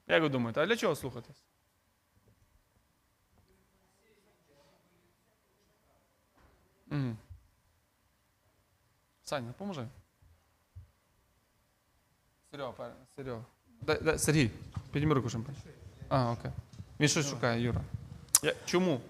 Як 0.07 0.21
ви 0.21 0.29
думаєте, 0.29 0.61
а 0.61 0.65
для 0.65 0.75
чого 0.75 0.95
слухатись? 0.95 1.43
Угу. 6.91 7.15
Саня, 9.23 9.53
поможи. 9.57 9.87
Серега, 12.51 12.93
Серега. 13.15 13.45
Сергій, 14.17 14.51
підніми 14.91 15.15
руку 15.15 15.29
шампань. 15.29 15.55
А, 16.09 16.31
окей. 16.31 16.51
Він 16.99 17.07
щось 17.07 17.29
шукає, 17.29 17.61
Юра. 17.61 17.81
Я, 18.41 18.53
чому? 18.65 19.01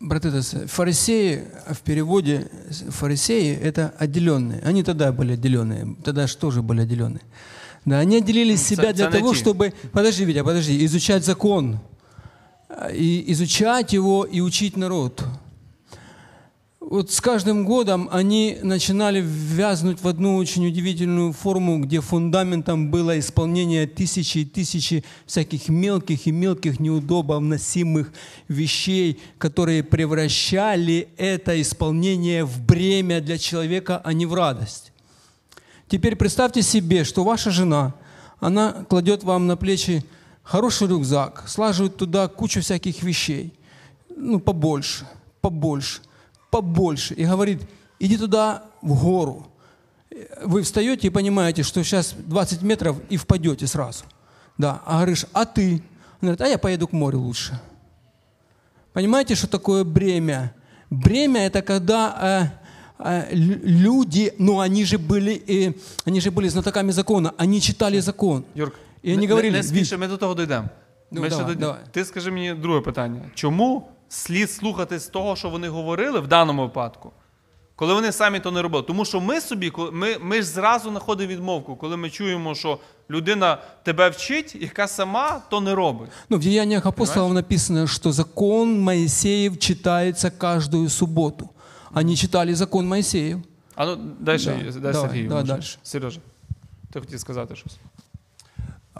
Браты, 0.00 0.30
с- 0.42 0.66
фарисеи, 0.66 1.44
а 1.66 1.74
в 1.74 1.80
переводе 1.80 2.48
фарисеи– 2.88 3.54
это 3.62 3.92
отделенные. 3.98 4.60
Они 4.62 4.82
тогда 4.82 5.12
были 5.12 5.34
отделенные, 5.34 5.96
тогда 6.04 6.26
же 6.26 6.36
тоже 6.36 6.62
были 6.62 6.82
отделенные. 6.82 7.20
Да, 7.84 7.98
они 7.98 8.16
отделили 8.18 8.56
себя 8.56 8.92
для 8.92 9.10
того, 9.10 9.32
чтобы, 9.34 9.72
подожди, 9.92 10.24
Витя, 10.24 10.42
подожди, 10.42 10.84
изучать 10.86 11.24
закон, 11.24 11.80
а, 12.68 12.88
и 12.90 13.30
изучать 13.32 13.92
его 13.92 14.24
и 14.24 14.40
учить 14.40 14.76
народ. 14.76 15.22
Вот 16.90 17.12
с 17.12 17.20
каждым 17.20 17.64
годом 17.66 18.08
они 18.10 18.58
начинали 18.64 19.20
ввязнуть 19.20 20.02
в 20.02 20.08
одну 20.08 20.34
очень 20.34 20.66
удивительную 20.66 21.32
форму, 21.32 21.78
где 21.78 22.00
фундаментом 22.00 22.90
было 22.90 23.16
исполнение 23.16 23.86
тысячи 23.86 24.38
и 24.38 24.44
тысячи 24.44 25.04
всяких 25.24 25.68
мелких 25.68 26.26
и 26.26 26.32
мелких 26.32 26.80
неудобовносимых 26.80 28.12
вещей, 28.48 29.20
которые 29.38 29.84
превращали 29.84 31.06
это 31.16 31.60
исполнение 31.62 32.44
в 32.44 32.60
бремя 32.60 33.20
для 33.20 33.38
человека, 33.38 34.02
а 34.02 34.12
не 34.12 34.26
в 34.26 34.34
радость. 34.34 34.90
Теперь 35.86 36.16
представьте 36.16 36.60
себе, 36.60 37.04
что 37.04 37.22
ваша 37.22 37.52
жена, 37.52 37.94
она 38.40 38.84
кладет 38.88 39.22
вам 39.22 39.46
на 39.46 39.56
плечи 39.56 40.04
хороший 40.42 40.88
рюкзак, 40.88 41.44
слаживает 41.46 41.96
туда 41.96 42.26
кучу 42.26 42.62
всяких 42.62 43.04
вещей, 43.04 43.52
ну, 44.16 44.40
побольше, 44.40 45.06
побольше, 45.40 46.00
побольше, 46.51 47.13
и 47.13 47.25
говорит, 47.25 47.61
иди 47.99 48.17
туда 48.17 48.63
в 48.81 49.03
гору. 49.03 49.47
Вы 50.45 50.61
встаете 50.61 51.07
и 51.07 51.09
понимаете, 51.09 51.63
что 51.63 51.83
сейчас 51.83 52.13
20 52.17 52.61
метров 52.61 52.95
и 53.09 53.17
впадете 53.17 53.67
сразу. 53.67 54.03
Да, 54.57 54.81
а 54.85 54.93
говоришь, 54.95 55.25
а 55.33 55.45
ты? 55.45 55.81
Она 56.21 56.31
говорит, 56.31 56.41
а 56.41 56.47
я 56.47 56.57
поеду 56.57 56.87
к 56.87 56.93
морю 56.93 57.19
лучше. 57.19 57.59
Понимаете, 58.93 59.35
что 59.35 59.47
такое 59.47 59.83
бремя? 59.83 60.53
Бремя 60.89 61.45
это 61.45 61.61
когда 61.61 62.51
э, 62.99 63.25
э, 63.29 63.35
лю- 63.35 63.59
люди, 63.63 64.33
ну 64.37 64.59
они 64.59 64.85
же 64.85 64.97
были, 64.97 65.43
э, 65.47 65.73
они 66.05 66.21
же 66.21 66.31
были 66.31 66.47
знатоками 66.47 66.91
закона, 66.91 67.33
они 67.37 67.59
читали 67.59 67.99
закон. 68.01 68.43
Юрк, 68.55 68.73
І 69.03 69.09
вони 69.13 69.21
не, 69.21 69.27
говорили, 69.27 69.51
не, 69.51 69.57
не 69.57 69.63
«Віть». 69.63 69.69
спіши, 69.75 69.97
ми 69.97 70.07
до 70.07 70.17
того 70.17 70.35
дійдемо. 70.35 70.69
Ну, 71.11 71.21
Ми 71.21 71.27
ще 71.29 71.37
давай, 71.37 71.55
до- 71.55 71.59
давай. 71.59 71.79
Ти 71.91 72.05
скажи 72.05 72.31
мені 72.31 72.53
друге 72.53 72.81
питання. 72.81 73.21
Чому 73.33 73.87
слід 74.10 74.50
слухати 74.50 74.98
з 74.98 75.06
того, 75.06 75.36
що 75.36 75.48
вони 75.50 75.68
говорили 75.68 76.20
в 76.20 76.26
даному 76.26 76.62
випадку, 76.62 77.12
коли 77.76 77.94
вони 77.94 78.12
самі 78.12 78.40
то 78.40 78.50
не 78.50 78.62
робили? 78.62 78.84
Тому 78.86 79.04
що 79.04 79.20
ми 79.20 79.40
собі, 79.40 79.72
ми, 79.92 80.18
ми 80.18 80.36
ж 80.36 80.48
зразу 80.48 80.90
знаходимо 80.90 81.28
відмовку, 81.32 81.76
коли 81.76 81.96
ми 81.96 82.10
чуємо, 82.10 82.54
що 82.54 82.78
людина 83.10 83.58
тебе 83.82 84.08
вчить, 84.08 84.54
яка 84.60 84.88
сама 84.88 85.42
то 85.50 85.60
не 85.60 85.74
робить. 85.74 86.10
Ну, 86.28 86.36
в 86.36 86.40
Деяниях 86.40 86.86
апостолов 86.86 87.34
написано, 87.34 87.86
что 87.86 88.12
закон 88.12 88.80
Моисеев 88.80 89.58
читается 89.58 90.30
каждую 90.30 90.88
субботу. 90.88 91.48
Они 91.94 92.16
читали 92.16 92.54
закон 92.54 92.86
Моисеев. 92.88 93.38
А 93.74 93.86
ну, 93.86 93.96
дай 94.20 94.38
Да, 94.38 94.80
дай 94.80 94.94
Сергію. 94.94 95.42
дальше. 95.42 95.78
Сережа, 95.82 96.20
ти 96.92 97.00
хотів 97.00 97.20
сказати 97.20 97.56
щось. 97.56 97.76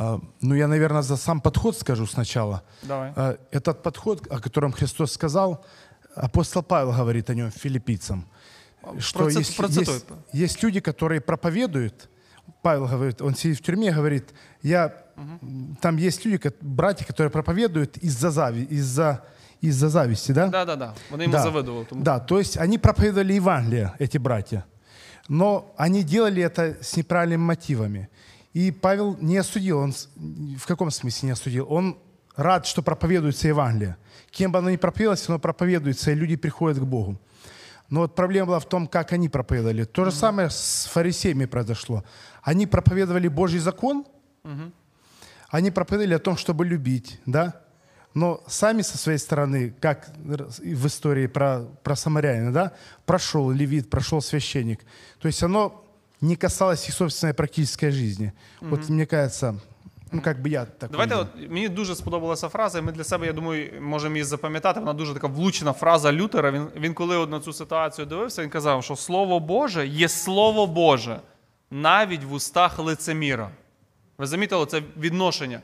А, 0.01 0.19
Ну, 0.41 0.55
я, 0.55 0.67
наверное, 0.69 1.03
за 1.03 1.17
сам 1.17 1.41
подход 1.41 1.79
скажу 1.79 2.07
сначала. 2.07 2.63
Давай. 2.83 3.13
А, 3.17 3.37
Этот 3.53 3.83
подход, 3.83 4.27
о 4.33 4.39
котором 4.41 4.73
Христос 4.73 5.13
сказал, 5.13 5.65
апостол 6.17 6.63
Павел 6.63 6.93
говорит 6.93 7.31
о 7.31 7.35
нем 7.35 7.51
филиппийцам. 7.51 8.25
Что 8.99 9.19
Процит- 9.19 9.39
есть, 9.41 9.57
процитуй. 9.57 9.95
есть, 9.95 10.07
есть 10.33 10.63
люди, 10.63 10.81
которые 10.81 11.21
проповедуют. 11.21 12.09
Павел 12.63 12.87
говорит, 12.89 13.21
он 13.23 13.35
сидит 13.35 13.59
в 13.59 13.63
тюрьме, 13.63 13.93
говорит, 13.93 14.25
я, 14.63 14.89
там 15.81 15.99
есть 15.99 16.25
люди, 16.25 16.41
братья, 16.63 17.05
которые 17.05 17.31
проповедуют 17.31 17.99
из-за 17.99 18.31
зави, 18.31 18.65
из-за 18.71 19.21
из-за 19.63 19.89
зависти, 19.91 20.33
да? 20.33 20.47
Да, 20.49 20.65
да, 20.65 20.77
да. 20.77 20.95
Вони 21.11 21.25
йому 21.25 21.39
завидували. 21.39 21.85
Тому... 21.85 22.03
Да, 22.03 22.19
то 22.19 22.39
есть 22.39 22.57
они 22.57 22.79
проповедовали 22.79 23.35
Евангелие, 23.35 23.93
эти 23.99 24.19
братья, 24.19 24.65
но 25.29 25.75
они 25.77 26.03
делали 26.03 26.43
это 26.43 26.77
с 26.81 26.97
неправильными 26.97 27.43
мотивами. 27.45 28.09
И 28.53 28.71
Павел 28.73 29.17
не 29.21 29.37
осудил, 29.37 29.79
он 29.79 29.95
в 30.59 30.67
каком 30.67 30.91
смысле 30.91 31.29
не 31.29 31.33
осудил? 31.33 31.67
Он 31.71 31.99
рад, 32.37 32.67
что 32.67 32.83
проповедуется 32.83 33.49
Евангелие. 33.49 33.97
Кем 34.31 34.53
бы 34.53 34.59
оно 34.59 34.71
ни 34.71 34.77
проповедовалось, 34.77 35.29
оно 35.29 35.39
проповедуется, 35.39 36.11
и 36.11 36.15
люди 36.15 36.37
приходят 36.37 36.79
к 36.79 36.85
Богу. 36.85 37.21
Но 37.89 38.01
вот 38.01 38.15
проблема 38.15 38.47
была 38.47 38.61
в 38.61 38.69
том, 38.69 38.87
как 38.87 39.13
они 39.13 39.29
проповедовали. 39.29 39.85
То 39.85 40.05
же 40.05 40.13
самое 40.13 40.49
с 40.51 40.89
фарисеями 40.93 41.45
произошло. 41.47 42.05
Они 42.43 42.67
проповедовали 42.67 43.29
Божий 43.29 43.59
закон, 43.59 44.07
они 45.49 45.71
проповедовали 45.71 46.15
о 46.15 46.21
том, 46.21 46.37
чтобы 46.37 46.65
любить, 46.65 47.21
да? 47.27 47.61
Но 48.15 48.43
сами 48.49 48.83
со 48.83 48.99
своей 48.99 49.19
стороны, 49.19 49.75
как 49.81 50.11
в 50.19 50.87
истории 50.87 51.29
про, 51.29 51.63
про 51.85 51.95
самарянина, 51.95 52.53
да, 52.53 52.73
прошел 53.07 53.51
левит, 53.51 53.89
прошел 53.89 54.21
священник. 54.21 54.81
То 55.21 55.29
есть 55.29 55.43
оно 55.43 55.85
не 56.21 56.37
касалось 56.37 56.89
их 56.89 56.95
собственной 56.95 57.35
практической 57.35 57.91
жизни. 57.91 58.33
Вот 58.61 58.89
мне 58.89 59.07
кажется, 59.07 59.55
ну 60.13 60.21
как 60.21 60.43
би 60.43 60.51
я 60.51 60.65
так 60.65 60.91
Давайте, 60.91 61.15
от, 61.15 61.29
мені 61.51 61.69
дуже 61.69 61.95
сподобалася 61.95 62.49
фраза, 62.49 62.79
і 62.79 62.83
ми 62.83 62.93
для 62.93 63.05
себе, 63.05 63.27
я 63.27 63.33
думаю, 63.33 63.83
можемо 63.83 64.17
її 64.17 64.25
запам'ятати. 64.25 64.81
Вона 64.81 64.93
дуже 64.93 65.15
така 65.15 65.27
влучна 65.27 65.73
фраза 65.73 66.13
Лютера. 66.13 66.51
Він, 66.51 66.67
він 66.77 66.95
коли 66.95 67.17
от 67.17 67.31
на 67.31 67.41
цю 67.41 67.53
ситуацію 67.53 68.07
дивився, 68.07 68.43
він 68.43 68.51
казав, 68.51 68.85
що 68.85 68.97
Слово 68.97 69.41
Боже 69.41 69.87
є 69.87 70.09
Слово 70.09 70.67
Боже 70.67 71.21
навіть 71.71 72.25
в 72.25 72.33
устах 72.33 72.79
лицеміра. 72.79 73.51
Ви 74.19 74.27
замітили 74.27 74.67
це 74.67 74.83
відношення? 74.97 75.61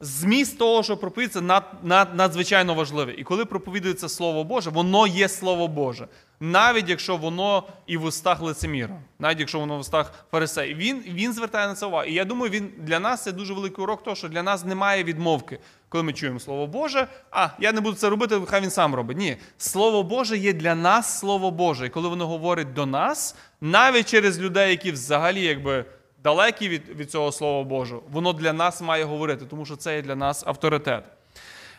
Зміст 0.00 0.58
того, 0.58 0.82
що 0.82 0.96
проповідується, 0.96 1.40
над, 1.40 1.64
над, 1.82 2.14
надзвичайно 2.14 2.74
важливий. 2.74 3.16
І 3.16 3.24
коли 3.24 3.44
проповідується 3.44 4.08
Слово 4.08 4.44
Боже, 4.44 4.70
воно 4.70 5.06
є 5.06 5.28
Слово 5.28 5.68
Боже. 5.68 6.08
Навіть 6.40 6.88
якщо 6.88 7.16
воно 7.16 7.64
і 7.86 7.96
в 7.96 8.04
устах 8.04 8.40
лицеміра, 8.40 8.96
навіть 9.18 9.40
якщо 9.40 9.60
воно 9.60 9.76
в 9.76 9.80
устах 9.80 10.12
фарисеїв. 10.30 10.76
Він, 10.76 11.02
він 11.06 11.32
звертає 11.32 11.68
на 11.68 11.74
це 11.74 11.86
увагу. 11.86 12.04
І 12.04 12.12
я 12.12 12.24
думаю, 12.24 12.50
він 12.50 12.70
для 12.78 13.00
нас 13.00 13.22
це 13.22 13.32
дуже 13.32 13.54
великий 13.54 13.84
урок, 13.84 14.02
того, 14.02 14.16
що 14.16 14.28
для 14.28 14.42
нас 14.42 14.64
немає 14.64 15.04
відмовки, 15.04 15.58
коли 15.88 16.04
ми 16.04 16.12
чуємо 16.12 16.40
Слово 16.40 16.66
Боже. 16.66 17.08
А 17.30 17.48
я 17.60 17.72
не 17.72 17.80
буду 17.80 17.96
це 17.96 18.08
робити, 18.08 18.40
хай 18.46 18.60
він 18.60 18.70
сам 18.70 18.94
робить. 18.94 19.16
Ні, 19.16 19.36
Слово 19.58 20.02
Боже 20.02 20.38
є 20.38 20.52
для 20.52 20.74
нас 20.74 21.18
Слово 21.18 21.50
Боже. 21.50 21.86
І 21.86 21.90
коли 21.90 22.08
воно 22.08 22.26
говорить 22.26 22.72
до 22.72 22.86
нас, 22.86 23.36
навіть 23.60 24.08
через 24.08 24.40
людей, 24.40 24.70
які 24.70 24.92
взагалі 24.92 25.42
якби 25.42 25.84
далекі 26.24 26.68
від, 26.68 26.88
від 26.88 27.10
цього 27.10 27.32
Слова 27.32 27.64
Божого, 27.64 28.02
воно 28.10 28.32
для 28.32 28.52
нас 28.52 28.80
має 28.80 29.04
говорити, 29.04 29.44
тому 29.50 29.66
що 29.66 29.76
це 29.76 29.96
є 29.96 30.02
для 30.02 30.16
нас 30.16 30.46
авторитет. 30.46 31.04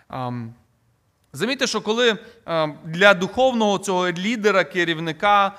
Ам, 0.07 0.53
Замітьте, 1.33 1.67
що 1.67 1.81
коли 1.81 2.17
ам, 2.45 2.77
для 2.83 3.13
духовного 3.13 3.77
цього 3.77 4.11
лідера, 4.11 4.63
керівника 4.63 5.57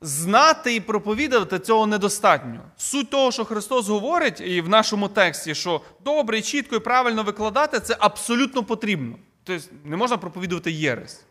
знати 0.00 0.74
і 0.74 0.80
проповідувати 0.80 1.58
цього 1.58 1.86
недостатньо. 1.86 2.60
Суть 2.76 3.10
того, 3.10 3.32
що 3.32 3.44
Христос 3.44 3.88
говорить, 3.88 4.40
і 4.40 4.60
в 4.60 4.68
нашому 4.68 5.08
тексті, 5.08 5.54
що 5.54 5.80
добре, 6.04 6.42
чітко 6.42 6.76
і 6.76 6.78
правильно 6.78 7.22
викладати, 7.22 7.80
це 7.80 7.96
абсолютно 7.98 8.64
потрібно. 8.64 9.16
Тобто 9.44 9.66
не 9.84 9.96
можна 9.96 10.16
проповідувати 10.16 10.72
єресь. 10.72 11.24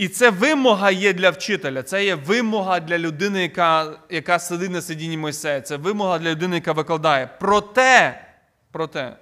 І 0.00 0.08
це 0.08 0.30
вимога 0.30 0.90
є 0.90 1.12
для 1.12 1.30
вчителя, 1.30 1.82
це 1.82 2.04
є 2.04 2.14
вимога 2.14 2.80
для 2.80 2.98
людини, 2.98 3.42
яка 3.42 3.98
яка 4.10 4.38
сидить 4.38 4.70
на 4.70 4.82
сидінні 4.82 5.16
Мойсея, 5.16 5.60
це 5.60 5.76
вимога 5.76 6.18
для 6.18 6.30
людини, 6.30 6.56
яка 6.56 6.72
викладає. 6.72 7.28
Проте, 7.40 8.24
проте, 8.72 9.16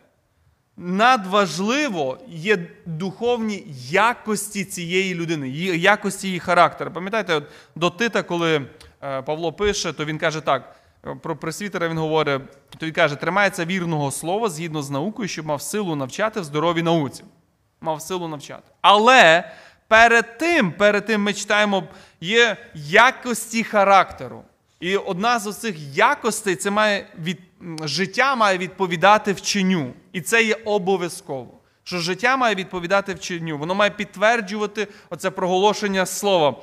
надважливо 0.77 2.19
є 2.29 2.59
духовні 2.87 3.65
якості 3.91 4.65
цієї 4.65 5.15
людини, 5.15 5.49
якості 5.49 6.27
її 6.27 6.41
характеру. 6.41 6.91
Пам'ятаєте, 6.91 7.35
от 7.35 7.45
до 7.75 7.91
Тита, 7.91 8.23
коли 8.23 8.67
е, 9.03 9.23
Павло 9.23 9.53
пише, 9.53 9.93
то 9.93 10.05
він 10.05 10.19
каже 10.19 10.41
так: 10.41 10.77
про 11.23 11.37
пресвітера 11.37 11.89
він 11.89 11.99
говорить, 11.99 12.43
то 12.79 12.87
він 12.87 12.93
каже, 12.93 13.17
тримається 13.17 13.65
вірного 13.65 14.11
слова 14.11 14.49
згідно 14.49 14.83
з 14.83 14.91
наукою, 14.91 15.29
щоб 15.29 15.47
мав 15.47 15.63
силу 15.63 15.97
навчати 15.97 16.41
в 16.41 16.45
здоровій 16.45 16.83
науці. 16.83 17.25
Мав 17.81 18.03
силу 18.03 18.29
навчати. 18.29 18.63
Але 18.81 19.45
перед 19.89 20.39
тим, 20.39 20.73
перед 20.73 21.07
тим 21.07 21.23
ми 21.23 21.33
читаємо, 21.33 21.85
є 22.21 22.57
якості 22.75 23.65
характеру. 23.65 24.43
І 24.81 24.97
одна 24.97 25.39
з 25.39 25.59
цих 25.59 25.97
якостей 25.97 26.57
це 26.57 26.71
має 26.71 27.07
від 27.19 27.39
життя 27.85 28.35
має 28.37 28.59
відповідати 28.59 29.33
вченню. 29.33 29.93
І 30.13 30.21
це 30.21 30.45
є 30.45 30.57
обов'язково. 30.65 31.55
Що 31.85 31.99
життя 31.99 32.37
має 32.37 32.55
відповідати 32.55 33.15
вченню. 33.15 33.59
Воно 33.59 33.75
має 33.75 33.91
підтверджувати 33.91 34.89
оце 35.11 35.31
проголошення 35.31 36.07
слова. 36.07 36.57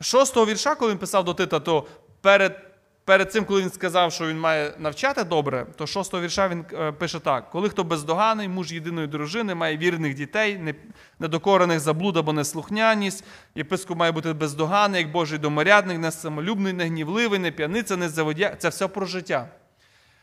Шостого 0.00 0.46
вірша, 0.46 0.74
коли 0.74 0.90
він 0.92 0.98
писав 0.98 1.24
до 1.24 1.34
Тита, 1.34 1.60
то 1.60 1.86
перед 2.20 2.65
перед 3.06 3.32
цим, 3.32 3.44
коли 3.44 3.62
він 3.62 3.70
сказав, 3.70 4.12
що 4.12 4.26
він 4.26 4.40
має 4.40 4.72
навчати 4.78 5.24
добре, 5.24 5.66
то 5.76 5.86
шостого 5.86 6.22
вірша 6.22 6.48
він 6.48 6.64
е, 6.72 6.92
пише 6.92 7.20
так: 7.20 7.50
коли 7.50 7.68
хто 7.68 7.84
бездоганий, 7.84 8.48
муж 8.48 8.72
єдиної 8.72 9.06
дружини, 9.06 9.54
має 9.54 9.76
вірних 9.76 10.14
дітей, 10.14 10.74
недокорених 11.18 11.80
заблуд 11.80 12.16
або 12.16 12.32
неслухняність, 12.32 13.24
єпископ 13.54 13.98
має 13.98 14.12
бути 14.12 14.32
бездоганий, 14.32 15.00
як 15.00 15.12
Божий 15.12 15.38
доморядник, 15.38 15.98
не 15.98 16.12
самолюбний, 16.12 16.72
не 16.72 16.86
гнівливий, 16.86 17.38
не 17.38 17.50
п'яниця, 17.50 17.96
не 17.96 18.08
заводя. 18.08 18.56
Це 18.58 18.68
все 18.68 18.88
про 18.88 19.06
життя. 19.06 19.48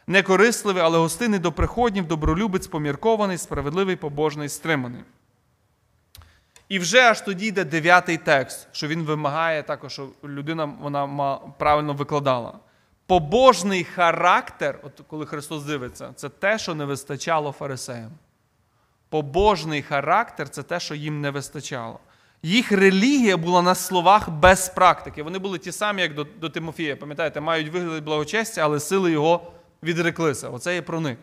Некорисливий, 0.08 0.84
але 0.84 0.98
гостинний 0.98 1.40
до 1.40 1.52
приходнів, 1.52 2.08
добролюбець, 2.08 2.68
поміркований, 2.68 3.38
справедливий, 3.38 3.96
побожний, 3.96 4.50
стриманий. 4.50 5.02
І 6.70 6.80
вже 6.80 7.02
аж 7.02 7.22
тоді 7.22 7.46
йде 7.46 7.64
дев'ятий 7.64 8.18
текст, 8.18 8.68
що 8.72 8.88
він 8.88 9.04
вимагає 9.04 9.64
також, 9.64 9.94
щоб 9.94 10.14
людина 10.24 10.66
вона 10.66 11.40
правильно 11.58 11.94
викладала. 11.94 12.60
Побожний 13.06 13.84
характер, 13.84 14.80
от 14.84 15.02
коли 15.08 15.26
Христос 15.26 15.64
дивиться, 15.64 16.14
це 16.16 16.30
те, 16.30 16.58
що 16.58 16.76
не 16.76 16.86
вистачало 16.86 17.52
фарисеям. 17.52 18.12
Побожний 19.10 19.82
характер 19.82 20.50
це 20.50 20.64
те, 20.64 20.80
що 20.80 20.96
їм 20.96 21.22
не 21.22 21.32
вистачало. 21.32 22.00
Їх 22.44 22.72
релігія 22.72 23.38
була 23.38 23.62
на 23.62 23.76
словах 23.76 24.30
без 24.30 24.70
практики. 24.70 25.24
Вони 25.24 25.40
були 25.40 25.58
ті 25.60 25.72
самі, 25.72 26.02
як 26.02 26.16
до, 26.16 26.24
до 26.24 26.50
Тимофія. 26.50 26.96
Пам'ятаєте, 26.96 27.42
мають 27.42 27.70
вигляд 27.70 28.04
благочестя, 28.04 28.62
але 28.62 28.80
сили 28.80 29.12
його 29.12 29.52
відреклися. 29.84 30.50
Оце 30.50 30.76
є 30.76 30.82
про 30.82 31.00
них. 31.00 31.18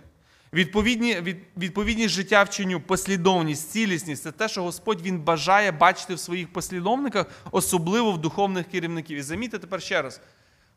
Відповідні, 0.52 1.20
від, 1.20 1.36
Відповідність 1.56 2.14
життя 2.14 2.42
вченню, 2.42 2.80
послідовність, 2.80 3.70
цілісність 3.70 4.22
це 4.22 4.32
те, 4.32 4.48
що 4.48 4.62
Господь 4.62 5.02
Він 5.02 5.18
бажає 5.20 5.72
бачити 5.72 6.14
в 6.14 6.18
своїх 6.18 6.52
послідовниках, 6.52 7.26
особливо 7.50 8.12
в 8.12 8.18
духовних 8.18 8.66
керівників. 8.66 9.18
І 9.18 9.22
замітьте 9.22 9.58
тепер 9.58 9.82
ще 9.82 10.02
раз. 10.02 10.20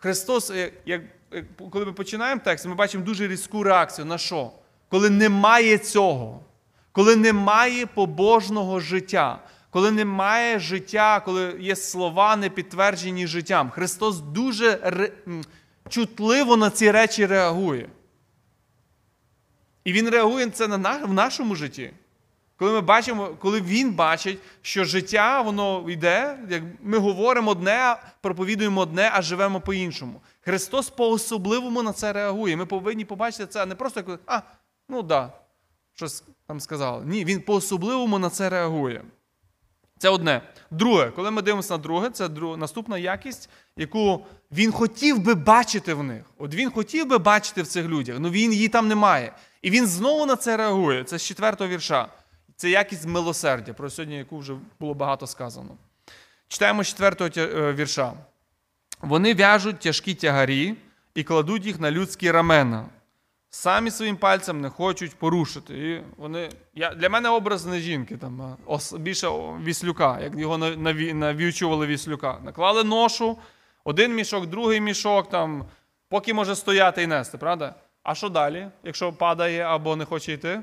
Христос, 0.04 0.50
е, 0.50 0.72
як, 0.86 1.02
е, 1.34 1.46
коли 1.72 1.86
ми 1.86 1.94
починаємо 1.94 2.42
текст, 2.44 2.66
ми 2.66 2.76
бачимо 2.76 3.06
дуже 3.06 3.28
різку 3.28 3.64
реакцію. 3.64 4.06
На 4.06 4.18
що? 4.18 4.52
Коли 4.90 5.10
немає 5.10 5.78
цього, 5.78 6.40
коли 6.92 7.16
немає 7.16 7.86
побожного 7.86 8.80
життя, 8.80 9.40
коли 9.70 9.92
немає 9.92 10.60
життя, 10.60 11.22
коли 11.26 11.56
є 11.60 11.76
слова, 11.76 12.36
не 12.36 12.50
підтверджені 12.50 13.28
життям. 13.28 13.70
Христос 13.70 14.20
дуже 14.20 14.80
чутливо 15.90 16.58
на 16.58 16.70
ці 16.70 16.92
речі 16.92 17.26
реагує. 17.26 17.90
І 19.84 19.94
Він 19.94 20.10
реагує 20.10 20.50
це 20.50 20.68
на, 20.68 20.98
в 20.98 21.14
нашому 21.14 21.56
житті. 21.56 21.94
Коли 22.64 22.74
ми 22.74 22.82
бачимо, 22.82 23.30
коли 23.40 23.62
Він 23.62 23.94
бачить, 23.94 24.40
що 24.62 24.84
життя 24.84 25.42
воно 25.42 25.86
йде, 25.90 26.40
як 26.50 26.64
ми 26.82 26.98
говоримо 26.98 27.52
одне, 27.52 27.96
проповідуємо 28.22 28.82
одне, 28.82 29.12
а 29.14 29.22
живемо 29.22 29.62
по-іншому. 29.62 30.22
Христос 30.42 30.90
по-особливому 30.90 31.84
на 31.84 31.94
це 31.94 32.14
реагує. 32.14 32.58
Ми 32.58 32.66
повинні 32.66 33.06
побачити 33.06 33.46
це 33.46 33.66
не 33.66 33.76
просто 33.76 34.04
як, 34.08 34.20
а, 34.26 34.42
ну 34.90 35.02
да, 35.02 35.32
щось 35.94 36.24
там 36.48 36.60
сказали. 36.60 37.06
Ні, 37.06 37.26
він 37.26 37.42
по-особливому 37.42 38.20
на 38.20 38.30
це 38.30 38.50
реагує. 38.50 39.02
Це 39.98 40.10
одне. 40.10 40.42
Друге, 40.72 41.12
коли 41.16 41.32
ми 41.32 41.42
дивимося 41.42 41.74
на 41.74 41.78
друге, 41.78 42.10
це 42.10 42.30
наступна 42.58 42.98
якість, 42.98 43.50
яку 43.78 44.26
він 44.52 44.72
хотів 44.72 45.20
би 45.20 45.36
бачити 45.36 45.94
в 45.94 46.04
них. 46.04 46.24
От 46.38 46.56
він 46.56 46.72
хотів 46.72 47.08
би 47.08 47.18
бачити 47.18 47.62
в 47.62 47.68
цих 47.68 47.86
людях, 47.86 48.16
але 48.20 48.30
він 48.30 48.54
її 48.54 48.68
там 48.68 48.88
не 48.88 48.96
має. 48.96 49.34
І 49.62 49.70
він 49.70 49.88
знову 49.88 50.26
на 50.26 50.36
це 50.36 50.58
реагує. 50.58 51.04
Це 51.04 51.18
з 51.18 51.24
четвертого 51.24 51.70
вірша. 51.70 52.08
Це 52.56 52.70
якість 52.70 53.06
милосердя, 53.06 53.74
про 53.74 53.90
сьогодні, 53.90 54.18
яку 54.18 54.38
вже 54.38 54.54
було 54.80 54.94
багато 54.94 55.28
сказано. 55.28 55.78
Читаємо 56.48 56.84
з 56.84 56.88
четвертого 56.88 57.30
е, 57.38 57.74
вірша. 57.74 58.14
Вони 59.02 59.34
в'яжуть 59.34 59.80
тяжкі 59.80 60.14
тягарі 60.14 60.76
і 61.16 61.24
кладуть 61.24 61.66
їх 61.66 61.80
на 61.80 61.92
людські 61.92 62.32
рамена. 62.32 62.86
Самі 63.50 63.92
своїм 63.92 64.18
пальцем 64.18 64.62
не 64.62 64.70
хочуть 64.70 65.16
порушити. 65.16 65.90
І 65.90 66.04
вони, 66.18 66.50
я, 66.74 66.94
Для 66.94 67.10
мене 67.10 67.30
образ 67.30 67.66
не 67.66 67.80
жінки, 67.80 68.18
там, 68.18 68.58
ос, 68.66 68.94
більше 68.94 69.28
віслюка, 69.64 70.20
як 70.22 70.36
його 70.36 70.58
навівчували 70.58 71.88
віслюка. 71.88 72.40
Наклали 72.44 72.84
ношу, 72.84 73.38
один 73.84 74.16
мішок, 74.16 74.46
другий 74.46 74.82
мішок, 74.82 75.30
там, 75.30 75.66
поки 76.10 76.34
може 76.34 76.56
стояти 76.56 77.04
і 77.04 77.08
нести, 77.08 77.38
правда? 77.38 77.76
А 78.04 78.16
що 78.16 78.30
далі, 78.30 78.68
якщо 78.84 79.14
падає 79.14 79.62
або 79.62 79.96
не 79.96 80.06
хоче 80.06 80.34
йти? 80.34 80.62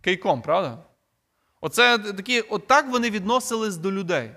Кейком, 0.00 0.42
правда? 0.42 0.78
Оце 1.60 1.98
такі, 1.98 2.40
Отак 2.40 2.88
вони 2.88 3.10
відносились 3.10 3.76
до 3.76 3.92
людей. 3.92 4.30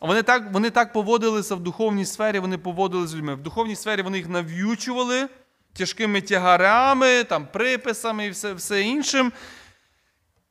Вони 0.00 0.22
так 0.22 0.52
вони 0.52 0.70
так 0.70 0.92
поводилися 0.92 1.54
в 1.54 1.60
духовній 1.60 2.04
сфері, 2.04 2.38
вони 2.38 2.58
поводилися 2.58 3.12
з 3.12 3.14
людьми. 3.14 3.34
В 3.34 3.42
духовній 3.42 3.76
сфері 3.76 4.02
вони 4.02 4.18
їх 4.18 4.28
нав'ючували 4.28 5.28
тяжкими 5.72 6.20
тягарями, 6.20 7.24
там, 7.24 7.46
приписами 7.52 8.26
і 8.26 8.30
все 8.30 8.52
все 8.52 8.82
іншим. 8.82 9.32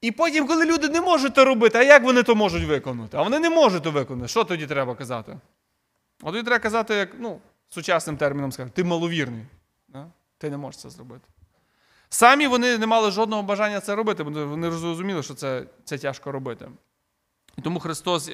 І 0.02 0.12
потім, 0.12 0.47
коли 0.47 0.65
люди 0.65 0.89
не 0.89 1.02
можуть 1.02 1.36
це 1.36 1.45
робити, 1.45 1.78
а 1.78 1.84
як 1.84 2.04
вони 2.04 2.23
то 2.23 2.36
можуть 2.36 2.63
виконати? 2.63 3.17
А 3.17 3.21
вони 3.21 3.39
не 3.39 3.49
можуть 3.49 3.84
то 3.84 3.91
виконати. 3.91 4.28
Що 4.28 4.43
тоді 4.43 4.67
треба 4.67 4.95
казати? 4.95 5.39
От 6.21 6.34
тоді 6.34 6.43
треба 6.43 6.60
казати, 6.60 6.95
як 6.95 7.10
ну, 7.19 7.39
сучасним 7.69 8.17
терміном 8.17 8.52
сказати, 8.52 8.73
ти 8.75 8.84
маловірний. 8.84 9.45
Ти 10.38 10.49
не 10.49 10.58
можеш 10.58 10.82
це 10.82 10.89
зробити. 10.89 11.28
Самі 12.10 12.48
вони 12.48 12.78
не 12.78 12.88
мали 12.88 13.12
жодного 13.12 13.43
бажання 13.43 13.80
це 13.80 13.95
робити, 13.95 14.24
бо 14.24 14.45
вони 14.45 14.72
зрозуміли, 14.72 15.24
що 15.24 15.34
це 15.34 15.63
це 15.86 15.98
тяжко 15.98 16.32
робити. 16.32 16.69
І 17.58 17.62
тому 17.62 17.80
Христос 17.80 18.30
е, 18.30 18.32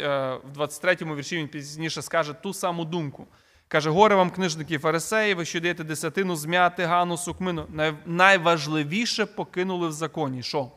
в 0.54 0.62
23-му 0.62 1.16
вірші 1.16 1.38
Він 1.38 1.48
пізніше 1.48 2.02
скаже 2.02 2.34
ту 2.34 2.54
саму 2.54 2.86
думку. 2.86 3.28
Каже, 3.68 3.90
горе 3.90 4.16
вам, 4.16 4.30
книжники 4.30 4.78
фарисеї, 4.78 5.34
ви 5.34 5.46
що 5.46 5.60
даєте 5.60 5.84
десятину, 5.84 6.36
зм'яти, 6.36 6.84
гану, 6.84 7.18
сукмину. 7.18 7.68
Найважливіше 8.06 9.26
покинули 9.26 9.88
в 9.88 9.92
законі. 9.92 10.44
Що? 10.44 10.72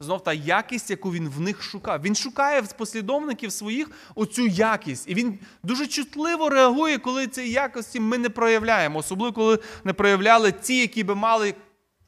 Знов 0.00 0.24
та 0.24 0.32
якість, 0.32 0.90
яку 0.90 1.12
він 1.12 1.28
в 1.28 1.40
них 1.40 1.62
шукав. 1.62 2.02
Він 2.02 2.14
шукає 2.14 2.60
в 2.60 2.72
послідовників 2.72 3.52
своїх 3.52 3.90
оцю 4.14 4.46
якість. 4.46 5.08
І 5.08 5.14
він 5.14 5.38
дуже 5.62 5.86
чутливо 5.86 6.48
реагує, 6.48 6.98
коли 6.98 7.26
ці 7.26 7.42
якості 7.42 8.00
ми 8.00 8.18
не 8.18 8.28
проявляємо. 8.28 8.98
Особливо, 8.98 9.32
коли 9.32 9.58
не 9.84 9.92
проявляли 9.92 10.52
ті, 10.52 10.80
які 10.80 11.04
би 11.04 11.14
мали 11.14 11.54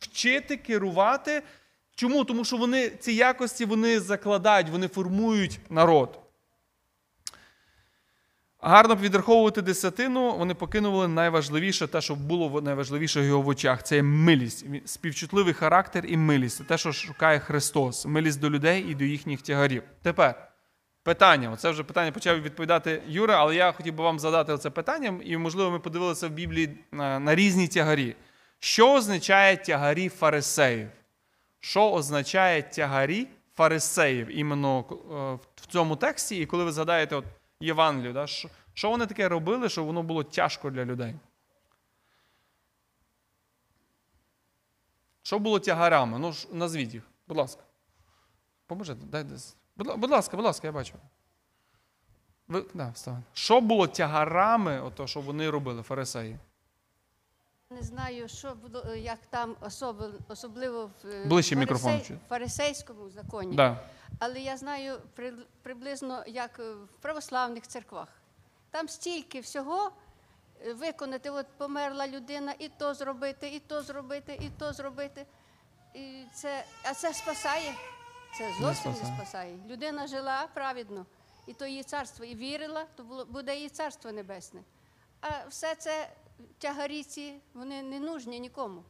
вчити, 0.05 0.57
керувати. 0.57 1.43
Чому? 1.95 2.25
Тому 2.25 2.45
що 2.45 2.57
вони 2.57 2.91
ці 2.91 3.13
якості 3.13 3.65
вони 3.65 4.01
закладають, 4.01 4.69
вони 4.69 4.89
формують 4.89 5.61
народ. 5.71 6.19
Гарно 8.67 8.95
відраховувати 8.95 9.63
десятину, 9.63 10.37
вони 10.37 10.55
покинули 10.55 11.09
найважливіше, 11.09 11.87
те, 11.87 12.01
що 12.01 12.15
було 12.15 12.61
найважливіше 12.61 13.21
в 13.21 13.25
його 13.25 13.43
в 13.43 13.49
очах. 13.49 13.83
Це 13.83 14.03
милість, 14.03 14.67
співчутливий 14.85 15.55
характер 15.55 16.05
і 16.09 16.17
милість. 16.17 16.57
Це 16.57 16.65
те, 16.65 16.79
що 16.79 16.93
шукає 16.93 17.39
Христос. 17.39 18.07
Милість 18.07 18.41
до 18.41 18.51
людей 18.51 18.87
і 18.89 18.95
до 18.95 19.05
їхніх 19.05 19.43
тягарів. 19.43 19.83
Тепер 20.03 20.55
питання. 21.03 21.51
Оце 21.51 21.71
вже 21.71 21.83
питання 21.83 22.13
почав 22.13 22.41
відповідати 22.41 23.03
Юра, 23.09 23.37
але 23.37 23.57
я 23.57 23.73
хотів 23.73 23.95
би 23.95 24.05
вам 24.05 24.19
задати 24.19 24.59
це 24.59 24.71
питання, 24.71 25.21
і, 25.25 25.37
можливо, 25.37 25.71
ми 25.71 25.79
подивилися 25.79 26.29
в 26.29 26.31
Біблії 26.31 26.79
на, 26.93 27.19
на 27.19 27.35
різні 27.35 27.69
тягарі. 27.69 28.17
Що 28.59 28.95
означає 28.95 29.57
тягарі 29.57 30.09
фарисеїв? 30.09 30.91
Що 31.61 31.93
означає 31.93 32.63
тягарі 32.63 33.29
фарисеїв 33.55 34.39
іменно 34.39 34.85
е, 34.91 34.93
в 35.57 35.67
цьому 35.67 35.97
тексті, 35.97 36.37
і 36.37 36.47
коли 36.47 36.65
ви 36.65 36.73
згадаєте 36.73 37.17
от 37.17 37.25
Євангелію, 37.61 38.13
да, 38.13 38.27
що, 38.27 38.91
вони 38.91 39.07
таке 39.07 39.29
робили, 39.29 39.69
що 39.69 39.85
воно 39.85 40.03
було 40.03 40.25
тяжко 40.25 40.71
для 40.71 40.85
людей? 40.85 41.15
Що 45.23 45.39
було 45.39 45.59
тягарами? 45.61 46.19
Ну, 46.19 46.33
назвіть 46.53 46.95
їх, 46.95 47.03
будь 47.29 47.37
ласка. 47.37 47.63
Поможете, 48.67 49.07
дай 49.07 49.25
десь. 49.25 49.57
Будь 49.77 50.11
ласка, 50.11 50.37
будь 50.37 50.47
ласка, 50.47 50.67
я 50.67 50.73
бачу. 50.73 50.95
Ви, 52.49 52.65
да. 52.75 52.95
Що 53.33 53.61
було 53.61 53.87
тягарами, 53.87 54.81
ото, 54.81 55.07
що 55.07 55.21
вони 55.21 55.51
робили, 55.51 55.83
фарисеї? 55.83 56.39
Не 57.75 57.83
знаю, 57.83 58.29
що 58.29 58.55
було, 58.55 58.85
е, 58.91 58.99
як 58.99 59.19
там 59.31 59.57
особи- 59.61 60.13
особливо 60.29 60.87
в 60.87 61.07
е, 61.09 61.25
Ближче 61.25 61.57
мікрофон 61.57 62.01
фарисейському 62.29 63.11
законі. 63.11 63.57
Да. 63.57 63.79
Але 64.19 64.41
я 64.41 64.57
знаю 64.57 64.99
при- 65.15 65.35
приблизно 65.63 66.25
як 66.27 66.59
е, 66.61 66.73
в 66.73 66.89
православних 67.01 67.67
церквах. 67.67 68.09
Там 68.71 68.89
стільки 68.89 69.41
всього 69.41 69.91
виконати. 70.75 71.31
От 71.31 71.47
померла 71.57 72.09
людина, 72.09 72.55
і 72.59 72.69
то 72.69 72.95
зробити, 72.95 73.49
і 73.49 73.59
то 73.61 73.83
зробити, 73.83 74.39
і 74.41 74.51
то 74.59 74.73
зробити. 74.73 75.27
І 75.95 76.25
це, 76.35 76.65
а 76.85 76.95
це 76.95 77.15
спасає. 77.15 77.73
Це 78.39 78.51
зовсім 78.61 78.91
не 78.91 78.97
спасає. 78.97 79.17
спасає. 79.17 79.59
Людина 79.69 80.07
жила 80.07 80.49
праведно, 80.55 81.07
і 81.47 81.53
то 81.53 81.67
її 81.67 81.83
царство, 81.83 82.25
і 82.25 82.35
вірила, 82.35 82.85
то 82.97 83.03
було, 83.03 83.25
буде 83.25 83.57
її 83.57 83.69
царство 83.69 84.13
небесне. 84.13 84.61
А 85.21 85.29
все 85.49 85.75
це 85.75 86.09
тягаріці, 86.59 87.35
вони 87.55 87.83
не 87.83 88.01
нужні 88.01 88.41
нікому. 88.41 88.83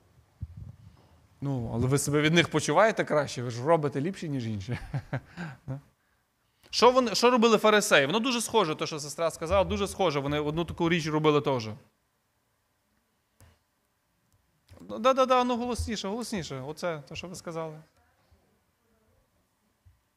Ну, 1.41 1.71
але 1.75 1.87
ви 1.87 1.99
себе 1.99 2.21
від 2.21 2.35
них 2.35 2.49
почуваєте 2.49 3.05
краще, 3.05 3.43
ви 3.43 3.51
ж 3.51 3.65
робите 3.65 4.01
ліпше, 4.01 4.29
ніж 4.29 4.47
інші. 4.47 4.79
Що, 6.71 6.91
вони, 6.91 7.15
що 7.15 7.31
робили 7.31 7.59
фарисеї? 7.59 8.07
Воно 8.07 8.19
дуже 8.21 8.41
схоже, 8.41 8.75
те, 8.75 8.87
що 8.87 9.01
сестра 9.01 9.31
сказала, 9.31 9.65
дуже 9.65 9.89
схоже. 9.89 10.21
Вони 10.21 10.41
одну 10.41 10.65
таку 10.65 10.89
річ 10.89 11.07
робили 11.07 11.41
теж. 11.41 11.69
Ну, 14.81 14.99
Да-да-да, 14.99 15.45
ну 15.45 15.57
голосніше, 15.57 16.09
голосніше. 16.09 16.61
Оце 16.61 17.03
те, 17.09 17.17
що 17.17 17.29
ви 17.29 17.35
сказали. 17.35 17.79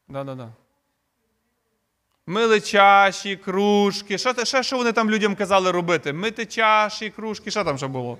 Да-да-да. 0.08 0.52
Мили 2.28 2.60
чаші, 2.60 3.36
кружки. 3.36 4.18
Що, 4.18 4.44
ще 4.44 4.62
що 4.62 4.76
вони 4.76 4.92
там 4.92 5.10
людям 5.10 5.34
казали 5.34 5.70
робити? 5.70 6.12
Мити 6.12 6.46
чаші, 6.46 7.10
кружки, 7.10 7.50
що 7.50 7.64
там 7.64 7.78
ще 7.78 7.86
було? 7.86 8.18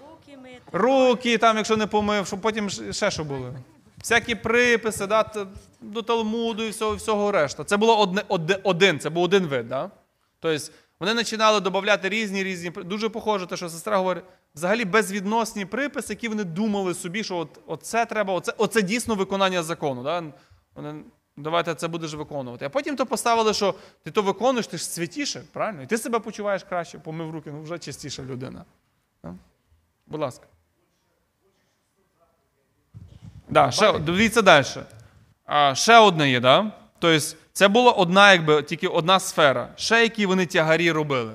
Руки 0.00 0.38
мити. 0.42 0.60
Руки, 0.72 1.38
там, 1.38 1.56
якщо 1.56 1.76
не 1.76 1.86
помив, 1.86 2.26
щоб 2.26 2.40
потім 2.40 2.70
ще 2.70 3.10
що 3.10 3.24
було. 3.24 3.54
Всякі 3.98 4.34
приписи, 4.34 5.06
да, 5.06 5.46
до 5.80 6.02
Талмуду 6.02 6.64
і 6.64 6.70
всього, 6.70 6.96
всього 6.96 7.32
решта. 7.32 7.64
Це 7.64 7.76
було 7.76 7.98
одне, 7.98 8.22
один, 8.62 8.98
це 8.98 9.10
був 9.10 9.22
один 9.22 9.46
вид. 9.46 9.68
Да? 9.68 9.90
Тобто 10.40 10.64
вони 11.00 11.14
починали 11.14 11.60
додавати 11.60 12.08
різні 12.08 12.44
різні, 12.44 12.70
дуже 12.70 13.08
похоже, 13.08 13.46
те, 13.46 13.56
що 13.56 13.68
сестра 13.68 13.96
говорить, 13.96 14.24
взагалі 14.54 14.84
безвідносні 14.84 15.64
приписи, 15.64 16.12
які 16.12 16.28
вони 16.28 16.44
думали 16.44 16.94
собі, 16.94 17.24
що 17.24 17.36
от, 17.36 17.60
оце 17.66 18.06
треба, 18.06 18.34
оце, 18.34 18.54
оце 18.58 18.82
дійсно 18.82 19.14
виконання 19.14 19.62
закону. 19.62 20.02
Да? 20.02 20.24
Вони, 20.74 20.94
давайте 21.36 21.74
це 21.74 21.88
будеш 21.88 22.14
виконувати. 22.14 22.64
А 22.64 22.68
потім 22.68 22.96
то 22.96 23.06
поставили, 23.06 23.54
що 23.54 23.74
ти 24.02 24.10
то 24.10 24.22
виконуєш, 24.22 24.66
ти 24.66 24.78
ж 24.78 24.84
святіше, 24.84 25.42
правильно? 25.52 25.82
І 25.82 25.86
ти 25.86 25.98
себе 25.98 26.18
почуваєш 26.18 26.64
краще, 26.64 26.98
помив 26.98 27.30
руки, 27.30 27.50
ну 27.52 27.62
вже 27.62 27.78
чистіша 27.78 28.22
людина. 28.22 28.64
Да? 29.24 29.34
Будь 30.06 30.20
ласка. 30.20 30.46
Да, 33.48 33.70
ще, 33.70 33.98
дивіться 33.98 34.42
далі. 34.42 34.66
А, 35.44 35.74
ще 35.74 35.98
одне 35.98 36.30
є, 36.30 36.40
да? 36.40 36.72
Тобто, 36.98 37.26
це 37.52 37.68
була 37.68 37.92
одна, 37.92 38.32
якби, 38.32 38.62
тільки 38.62 38.88
одна 38.88 39.20
сфера. 39.20 39.68
Ще 39.76 40.02
які 40.02 40.26
вони 40.26 40.46
тягарі 40.46 40.92
робили. 40.92 41.32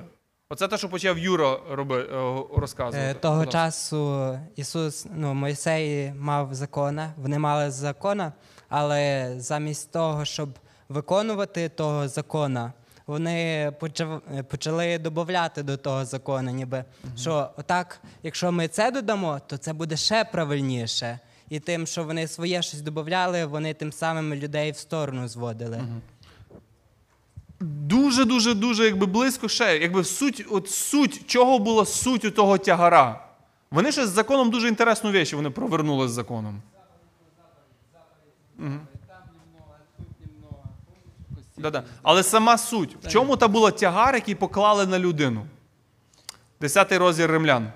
Оце 0.50 0.68
те, 0.68 0.78
що 0.78 0.88
почав 0.88 1.18
Юра 1.18 1.56
роби, 1.70 2.00
е, 2.00 2.42
розказувати. 2.56 3.10
Е, 3.10 3.14
Того 3.14 3.40
Будь 3.40 3.52
часу 3.52 4.38
Ісус, 4.56 5.06
ну, 5.14 5.34
Мойсей 5.34 6.12
мав 6.12 6.54
закона, 6.54 7.12
вони 7.16 7.38
мали 7.38 7.70
закона, 7.70 8.32
але 8.68 9.34
замість 9.36 9.92
того, 9.92 10.24
щоб 10.24 10.48
виконувати 10.88 11.68
того 11.68 12.08
закона, 12.08 12.72
вони 13.06 13.32
е, 13.34 14.42
почали 14.42 14.98
додати 14.98 15.62
до 15.62 15.76
того 15.76 16.04
закону, 16.04 16.50
ніби 16.50 16.84
що 17.16 17.50
отак, 17.56 18.00
якщо 18.22 18.52
ми 18.52 18.68
це 18.68 18.90
додамо, 18.90 19.40
то 19.46 19.56
це 19.56 19.72
буде 19.72 19.96
ще 19.96 20.24
правильніше. 20.24 21.18
І 21.48 21.60
тим, 21.60 21.86
що 21.86 22.04
вони 22.04 22.28
своє 22.28 22.62
щось 22.62 22.80
додавали, 22.80 23.44
вони 23.44 23.74
тим 23.74 23.92
самим 23.92 24.34
людей 24.34 24.70
в 24.70 24.76
сторону 24.76 25.28
зводили. 25.28 25.76
Дуже, 25.76 25.88
дуже, 27.60 28.54
дуже 28.54 28.84
якби 28.84 29.06
близько 29.06 29.48
ще, 29.48 29.78
якби 29.78 30.04
суть, 30.04 30.46
от 30.50 30.70
суть, 30.70 31.26
чого 31.26 31.58
була 31.58 31.86
суть 31.86 32.24
у 32.24 32.30
того 32.30 32.58
тягара. 32.58 33.24
Вони 33.70 33.92
ще 33.92 34.06
з 34.06 34.10
законом 34.10 34.50
дуже 34.50 34.68
інтересну 34.68 35.12
вещь 35.12 35.32
вони 35.32 35.50
провернули 35.50 36.08
з 36.08 36.10
законом. 36.10 36.62
Да-да. 41.56 41.84
Але 42.02 42.22
сама 42.22 42.58
суть. 42.58 42.96
В 43.02 43.08
чому 43.08 43.36
та 43.36 43.48
була 43.48 43.70
тягар, 43.70 44.14
який 44.14 44.34
поклали 44.34 44.86
на 44.86 44.98
людину? 44.98 45.46
Десятий 46.60 46.98
розділ 46.98 47.26
римлян. 47.26 47.72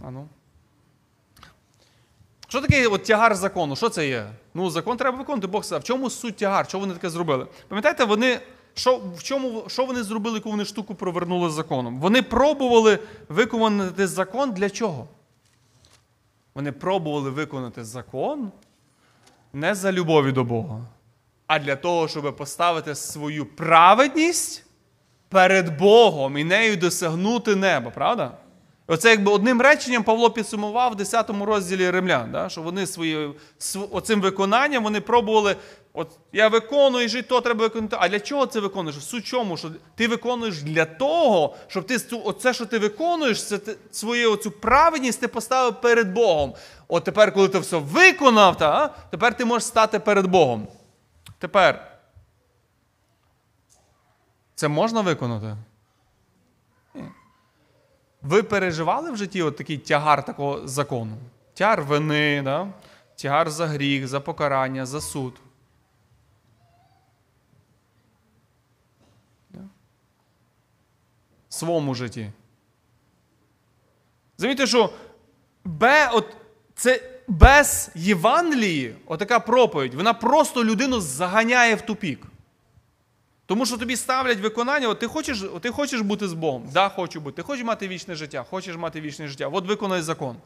А 0.00 0.10
ну. 0.10 0.28
Що 2.48 2.60
таке 2.60 2.86
от 2.86 3.04
тягар 3.04 3.34
закону? 3.34 3.76
Що 3.76 3.88
це 3.88 4.08
є? 4.08 4.30
Ну, 4.54 4.70
закон 4.70 4.96
треба 4.96 5.18
виконувати, 5.18 5.46
Бог 5.46 5.64
сказав. 5.64 5.80
В 5.80 5.84
чому 5.84 6.10
суть 6.10 6.36
тягар? 6.36 6.68
Що 6.68 6.78
вони 6.78 6.94
таке 6.94 7.10
зробили? 7.10 7.46
Пам'ятаєте, 7.68 8.04
вони, 8.04 8.40
що, 8.74 9.00
в 9.16 9.22
чому, 9.22 9.64
що 9.66 9.84
вони 9.84 10.02
зробили, 10.02 10.36
яку 10.36 10.50
вони 10.50 10.64
штуку 10.64 10.94
провернули 10.94 11.50
законом? 11.50 12.00
Вони 12.00 12.22
пробували 12.22 12.98
виконати 13.28 14.06
закон 14.06 14.52
для 14.52 14.70
чого? 14.70 15.06
Вони 16.54 16.72
пробували 16.72 17.30
виконати 17.30 17.84
закон 17.84 18.50
не 19.52 19.74
за 19.74 19.92
любові 19.92 20.32
до 20.32 20.44
Бога, 20.44 20.80
а 21.46 21.58
для 21.58 21.76
того, 21.76 22.08
щоб 22.08 22.36
поставити 22.36 22.94
свою 22.94 23.46
праведність 23.46 24.64
перед 25.28 25.78
Богом 25.78 26.38
і 26.38 26.44
нею 26.44 26.76
досягнути 26.76 27.56
неба, 27.56 27.90
правда? 27.90 28.32
Оце 28.90 29.10
якби 29.10 29.32
одним 29.32 29.60
реченням 29.60 30.02
Павло 30.02 30.30
підсумував 30.30 30.92
в 30.92 30.96
10 30.96 31.30
розділі 31.30 31.90
римлян, 31.90 32.32
да? 32.32 32.48
що 32.48 32.62
вони 32.62 32.86
свої, 32.86 33.34
оцим 33.90 34.20
виконанням 34.20 34.84
вони 34.84 35.00
пробували, 35.00 35.56
от 35.92 36.10
я 36.32 36.48
виконую, 36.48 37.06
і 37.06 37.22
то 37.22 37.40
треба 37.40 37.60
виконати. 37.60 37.96
А 38.00 38.08
для 38.08 38.20
чого 38.20 38.46
це 38.46 38.60
виконуєш? 38.60 39.04
Суть 39.04 39.24
чому, 39.24 39.56
що 39.56 39.70
ти 39.94 40.08
виконуєш 40.08 40.62
для 40.62 40.84
того, 40.84 41.56
щоб 41.66 41.86
ти 41.86 41.96
оце, 42.24 42.54
що 42.54 42.66
ти 42.66 42.78
виконуєш, 42.78 43.46
це 43.46 43.58
ти, 43.58 43.76
свою 43.90 44.32
оцю 44.32 44.50
праведність 44.50 45.20
ти 45.20 45.28
поставив 45.28 45.80
перед 45.80 46.12
Богом. 46.12 46.54
От 46.88 47.04
тепер, 47.04 47.34
коли 47.34 47.48
ти 47.48 47.58
все 47.58 47.76
виконав, 47.76 48.56
та, 48.56 48.94
тепер 49.10 49.36
ти 49.36 49.44
можеш 49.44 49.68
стати 49.68 49.98
перед 49.98 50.26
Богом. 50.26 50.68
Тепер. 51.38 51.98
Це 54.54 54.68
можна 54.68 55.00
виконати? 55.00 55.56
Ви 58.28 58.42
переживали 58.42 59.10
в 59.10 59.16
житті 59.16 59.42
от 59.42 59.56
такий 59.56 59.78
тягар 59.78 60.24
такого 60.24 60.68
закону? 60.68 61.16
Тягар 61.54 61.82
вини, 61.82 62.42
да? 62.42 62.68
тягар 63.16 63.50
за 63.50 63.66
гріх, 63.66 64.08
за 64.08 64.20
покарання, 64.20 64.86
за 64.86 65.00
суд. 65.00 65.34
Своєму 71.48 71.94
житті. 71.94 72.30
Замітьте, 74.36 74.66
що 74.66 74.92
бе, 75.64 76.10
от, 76.12 76.36
це 76.74 77.20
без 77.28 77.90
Євангелії, 77.94 78.96
отака 79.06 79.40
проповідь, 79.40 79.94
вона 79.94 80.14
просто 80.14 80.64
людину 80.64 81.00
заганяє 81.00 81.74
в 81.74 81.80
тупік. 81.80 82.26
Тому 83.47 83.65
що 83.65 83.77
тобі 83.77 83.95
ставлять 83.95 84.39
виконання, 84.39 84.87
от 84.87 84.99
ти 84.99 85.07
хочеш, 85.07 85.43
от 85.43 85.61
ти 85.61 85.69
хочеш 85.69 86.01
бути 86.01 86.27
з 86.27 86.33
Богом? 86.33 86.69
Да, 86.73 86.89
хочу 86.89 87.21
бути. 87.21 87.35
Ти 87.35 87.41
хочеш 87.41 87.65
мати 87.65 87.87
вічне 87.87 88.15
життя, 88.15 88.45
хочеш 88.49 88.77
мати 88.77 89.01
вічне 89.01 89.27
життя. 89.27 89.47
От 89.47 89.67
виконай 89.67 90.01
закон. 90.01 90.37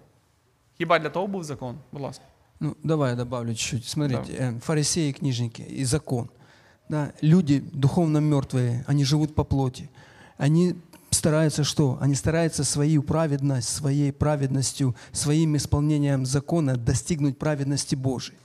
Хіба 0.78 1.00
для 1.00 1.10
того 1.10 1.28
був 1.28 1.44
закон? 1.44 1.78
Будь 1.92 2.02
ласка. 2.02 2.24
Ну, 2.60 2.76
давай 2.84 3.10
я 3.10 3.16
добавлю 3.16 3.50
чуть-чуть. 3.50 3.86
Смотрите, 3.86 4.34
э, 4.34 4.60
фарисеи, 4.60 5.12
книжники 5.12 5.62
и 5.62 5.86
закон. 5.86 6.30
Да, 6.90 7.12
люди 7.22 7.60
духовно 7.60 8.20
мертвые, 8.20 8.84
они 8.88 9.06
живут 9.06 9.36
по 9.36 9.44
плоти. 9.44 9.90
Они 10.38 10.76
стараются 11.12 11.64
что? 11.64 11.98
Они 12.02 12.16
стараются 12.16 12.64
свою 12.64 13.04
праведность, 13.04 13.70
своей 13.70 14.12
праведностью, 14.12 14.96
своим 15.12 15.56
исполнением 15.56 16.26
закона 16.26 16.78
достигнуть 16.78 17.38
праведности 17.38 17.96
Божией. 17.96 18.38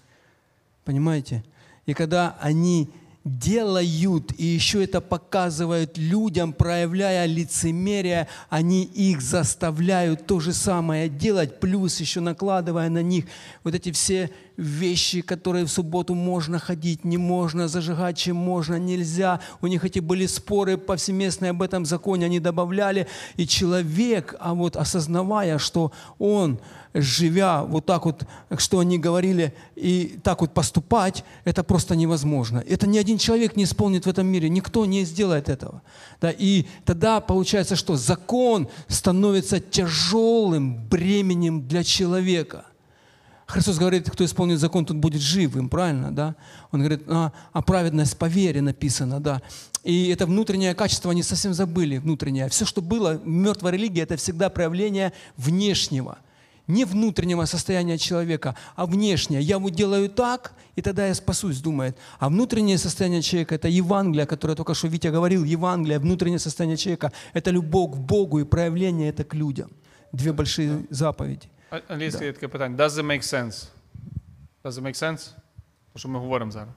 Понимаете? 0.85 1.45
И 1.87 1.95
когда 1.95 2.37
они 2.41 2.89
делают, 3.28 4.32
и 4.38 4.46
еще 4.46 4.84
это 4.84 5.02
показывают 5.02 5.98
людям, 5.98 6.54
проявляя 6.54 7.26
лицемерие, 7.26 8.28
они 8.50 8.84
их 8.84 9.22
заставляют 9.22 10.26
то 10.26 10.40
же 10.40 10.54
самое 10.54 11.10
делать, 11.10 11.60
плюс 11.60 12.00
еще 12.00 12.20
накладывая 12.20 12.90
на 12.90 13.02
них 13.02 13.26
вот 13.64 13.76
эти 13.76 13.92
все 13.92 14.32
вещи, 14.58 15.22
которые 15.22 15.66
в 15.66 15.70
субботу 15.70 16.16
можно 16.16 16.60
ходить, 16.60 17.06
не 17.06 17.18
можно 17.18 17.68
зажигать, 17.68 18.18
чем 18.18 18.36
можно, 18.36 18.80
нельзя. 18.80 19.40
У 19.62 19.68
них 19.68 19.86
эти 19.86 20.00
были 20.00 20.26
споры 20.26 20.78
повсеместные 20.78 21.52
об 21.52 21.62
этом 21.62 21.86
законе, 21.86 22.26
они 22.26 22.40
добавляли. 22.40 23.08
И 23.36 23.48
человек, 23.48 24.36
а 24.40 24.56
вот 24.56 24.76
осознавая, 24.76 25.60
что 25.60 25.92
он, 26.18 26.60
живя 26.94 27.64
вот 27.64 27.86
так 27.86 28.06
вот, 28.06 28.24
что 28.58 28.80
они 28.80 28.98
говорили, 28.98 29.54
и 29.76 30.20
так 30.24 30.42
вот 30.42 30.54
поступать, 30.54 31.24
это 31.46 31.64
просто 31.64 31.96
невозможно. 31.96 32.64
Это 32.68 32.88
ни 32.88 32.98
один 32.98 33.20
человек 33.20 33.56
не 33.56 33.66
исполнит 33.66 34.08
в 34.08 34.10
этом 34.10 34.26
мире, 34.26 34.50
никто 34.50 34.86
не 34.88 35.06
сделает 35.06 35.50
этого. 35.50 35.84
Да, 36.20 36.32
и 36.32 36.66
тогда 36.84 37.22
получается, 37.22 37.76
что 37.76 37.96
закон 37.96 38.68
становится 38.88 39.60
тяжелым 39.60 40.88
бременем 40.88 41.68
для 41.68 41.84
человека– 41.84 42.66
Христос 43.48 43.78
говорит, 43.78 44.10
кто 44.10 44.26
исполнит 44.26 44.60
закон, 44.60 44.86
тот 44.86 44.98
будет 44.98 45.22
живым, 45.22 45.70
правильно, 45.70 46.14
да? 46.14 46.36
Он 46.72 46.82
говорит, 46.82 47.04
а, 47.08 47.32
а 47.54 47.62
праведность 47.62 48.18
по 48.18 48.26
вере 48.26 48.62
написано, 48.62 49.22
да. 49.22 49.42
И 49.86 50.10
это 50.10 50.26
внутреннее 50.26 50.76
качество 50.76 51.12
они 51.12 51.24
совсем 51.24 51.54
забыли, 51.54 51.98
внутреннее. 51.98 52.50
Все, 52.50 52.66
что 52.66 52.82
было, 52.82 53.22
мертвая 53.24 53.72
религия, 53.72 54.02
это 54.02 54.18
всегда 54.18 54.50
проявление 54.50 55.14
внешнего. 55.38 56.18
Не 56.68 56.84
внутреннего 56.84 57.46
состояния 57.46 57.98
человека, 57.98 58.54
а 58.76 58.86
внешнее. 58.86 59.42
Я 59.42 59.60
вот 59.60 59.74
делаю 59.74 60.10
так, 60.10 60.52
и 60.76 60.82
тогда 60.82 61.08
я 61.08 61.16
спасусь, 61.16 61.62
думает. 61.62 61.98
А 62.20 62.28
внутреннее 62.28 62.78
состояние 62.78 63.22
человека– 63.22 63.56
это 63.56 63.70
Евангелие, 63.70 64.26
которое 64.26 64.56
только 64.56 64.74
что 64.74 64.90
Витя 64.90 65.08
говорил, 65.08 65.46
Евангелие, 65.46 66.00
внутреннее 66.00 66.40
состояние 66.40 66.76
человека– 66.76 67.14
это 67.34 67.52
любовь 67.52 67.94
к 67.94 67.96
Богу 67.96 68.40
и 68.40 68.44
проявление 68.44 69.08
это 69.08 69.24
к 69.24 69.34
людям. 69.34 69.72
Две 70.12 70.34
большие 70.34 70.86
заповеди. 70.90 71.48
Англійське 71.88 72.26
є 72.26 72.34
таке 72.34 72.48
питання. 72.48 72.78
Does 72.78 72.90
it 72.90 73.06
make 73.06 73.24
sense? 73.24 73.66
Does 74.64 74.72
it 74.72 74.82
make 74.82 75.04
sense? 75.04 75.32
Те, 75.94 76.00
що 76.00 76.10
ми 76.10 76.20
говоримо 76.20 76.52
зараз. 76.52 76.70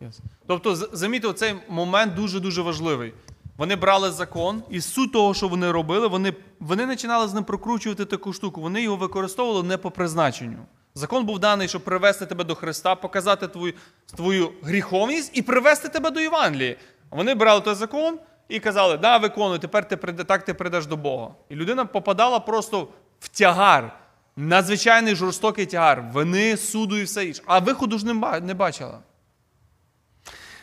Yes. 0.00 0.18
Тобто, 0.46 0.76
з- 0.76 0.90
замітьте, 0.92 1.32
цей 1.32 1.54
момент 1.68 2.14
дуже-дуже 2.14 2.62
важливий. 2.62 3.14
Вони 3.56 3.76
брали 3.76 4.10
закон, 4.10 4.62
і 4.70 4.80
суть 4.80 5.12
того, 5.12 5.34
що 5.34 5.48
вони 5.48 5.70
робили, 5.70 6.06
вони, 6.08 6.34
вони 6.60 6.86
починали 6.86 7.28
з 7.28 7.34
ним 7.34 7.44
прокручувати 7.44 8.04
таку 8.04 8.32
штуку. 8.32 8.60
Вони 8.60 8.82
його 8.82 8.96
використовували 8.96 9.62
не 9.68 9.76
по 9.76 9.90
призначенню. 9.90 10.58
Закон 10.94 11.24
був 11.26 11.38
даний, 11.38 11.68
щоб 11.68 11.84
привести 11.84 12.26
тебе 12.26 12.44
до 12.44 12.54
Христа, 12.54 12.94
показати 12.94 13.48
твою, 13.48 13.72
твою 14.16 14.52
гріховність 14.62 15.30
і 15.34 15.42
привести 15.42 15.88
тебе 15.88 16.10
до 16.10 16.20
Євангелії. 16.20 16.76
Вони 17.10 17.34
брали 17.34 17.60
той 17.60 17.74
закон 17.74 18.18
і 18.48 18.60
казали, 18.60 18.96
да, 18.96 19.16
виконуй, 19.18 19.58
тепер 19.58 19.88
ти 19.88 19.96
так 19.96 20.44
ти 20.44 20.54
прийдеш 20.54 20.86
до 20.86 20.96
Бога. 20.96 21.34
І 21.48 21.54
людина 21.54 21.84
попадала 21.84 22.40
просто 22.40 22.88
в 23.20 23.28
тягар, 23.28 24.00
надзвичайний 24.36 25.14
жорстокий 25.14 25.66
тягар, 25.66 26.02
вини, 26.12 26.56
суду 26.56 26.96
і 26.96 27.02
все 27.02 27.24
інше. 27.24 27.42
А 27.46 27.58
виходу 27.58 27.98
ж 27.98 28.06
не 28.42 28.54
бачила. 28.54 28.98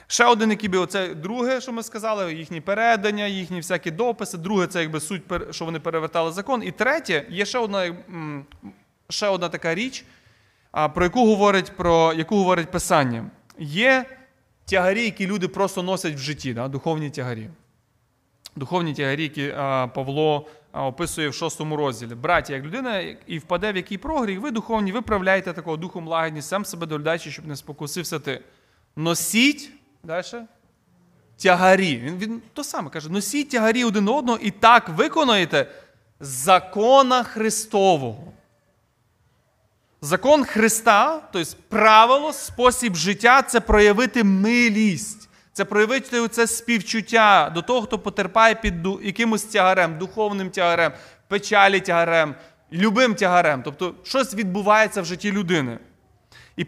Ще 0.07 0.25
один, 0.25 0.49
який 0.49 0.69
би 0.69 0.77
оце 0.77 1.15
друге, 1.15 1.61
що 1.61 1.71
ми 1.71 1.83
сказали, 1.83 2.33
їхні 2.33 2.61
передання, 2.61 3.25
їхні 3.25 3.57
всякі 3.57 3.91
дописи. 3.91 4.37
Друге, 4.37 4.67
це 4.67 4.81
якби 4.81 4.99
суть, 4.99 5.21
що 5.51 5.65
вони 5.65 5.79
перевертали 5.79 6.31
закон. 6.31 6.63
І 6.63 6.71
третє, 6.71 7.25
є 7.29 7.45
ще 7.45 7.59
одна, 7.59 7.95
ще 9.09 9.27
одна 9.27 9.49
така 9.49 9.75
річ, 9.75 10.05
про 10.93 11.03
яку 11.03 11.25
говорить, 11.25 11.71
про 11.77 12.13
яку 12.13 12.37
говорить 12.37 12.71
Писання. 12.71 13.25
Є 13.59 14.05
тягарі, 14.65 15.03
які 15.03 15.27
люди 15.27 15.47
просто 15.47 15.83
носять 15.83 16.15
в 16.15 16.19
житті, 16.19 16.53
да, 16.53 16.67
духовні 16.67 17.09
тягарі. 17.09 17.49
Духовні 18.55 18.93
тягарі, 18.93 19.23
які 19.23 19.47
Павло 19.95 20.47
описує 20.73 21.29
в 21.29 21.33
шостому 21.33 21.75
розділі. 21.75 22.15
Браті, 22.15 22.53
як 22.53 22.63
людина 22.63 22.99
і 23.27 23.37
впаде 23.37 23.71
в 23.71 23.75
який 23.75 23.97
прогріх, 23.97 24.39
ви 24.39 24.51
духовні, 24.51 24.91
виправляєте 24.91 25.53
такого 25.53 25.77
духом 25.77 26.07
лагідність, 26.07 26.47
сам 26.47 26.65
себе 26.65 26.87
доглядаючи, 26.87 27.31
щоб 27.31 27.47
не 27.47 27.55
спокусився 27.55 28.19
ти. 28.19 28.41
Носіть 28.95 29.71
далі. 30.03 30.25
Тягарі. 31.37 31.97
Він, 31.97 32.17
він 32.17 32.41
то 32.53 32.63
саме 32.63 32.89
каже: 32.89 33.09
носіть 33.09 33.49
тягарі 33.49 33.83
один 33.83 34.07
одного 34.07 34.39
і 34.41 34.51
так 34.51 34.89
виконуєте 34.89 35.67
закона 36.19 37.23
Христового. 37.23 38.31
Закон 40.01 40.43
Христа, 40.43 41.29
тобто 41.33 41.51
правило, 41.69 42.33
спосіб 42.33 42.95
життя 42.95 43.41
це 43.41 43.59
проявити 43.59 44.23
милість, 44.23 45.29
це 45.53 45.65
проявити 45.65 46.27
це 46.27 46.47
співчуття 46.47 47.51
до 47.55 47.61
того, 47.61 47.81
хто 47.81 47.99
потерпає 47.99 48.55
під 48.55 48.73
якимось 49.03 49.43
тягарем, 49.43 49.97
духовним 49.97 50.49
тягарем, 50.49 50.91
печалі 51.27 51.79
тягарем, 51.79 52.35
любим 52.73 53.15
тягарем. 53.15 53.61
Тобто 53.63 53.95
щось 54.03 54.33
відбувається 54.33 55.01
в 55.01 55.05
житті 55.05 55.31
людини. 55.31 55.77
І 56.57 56.65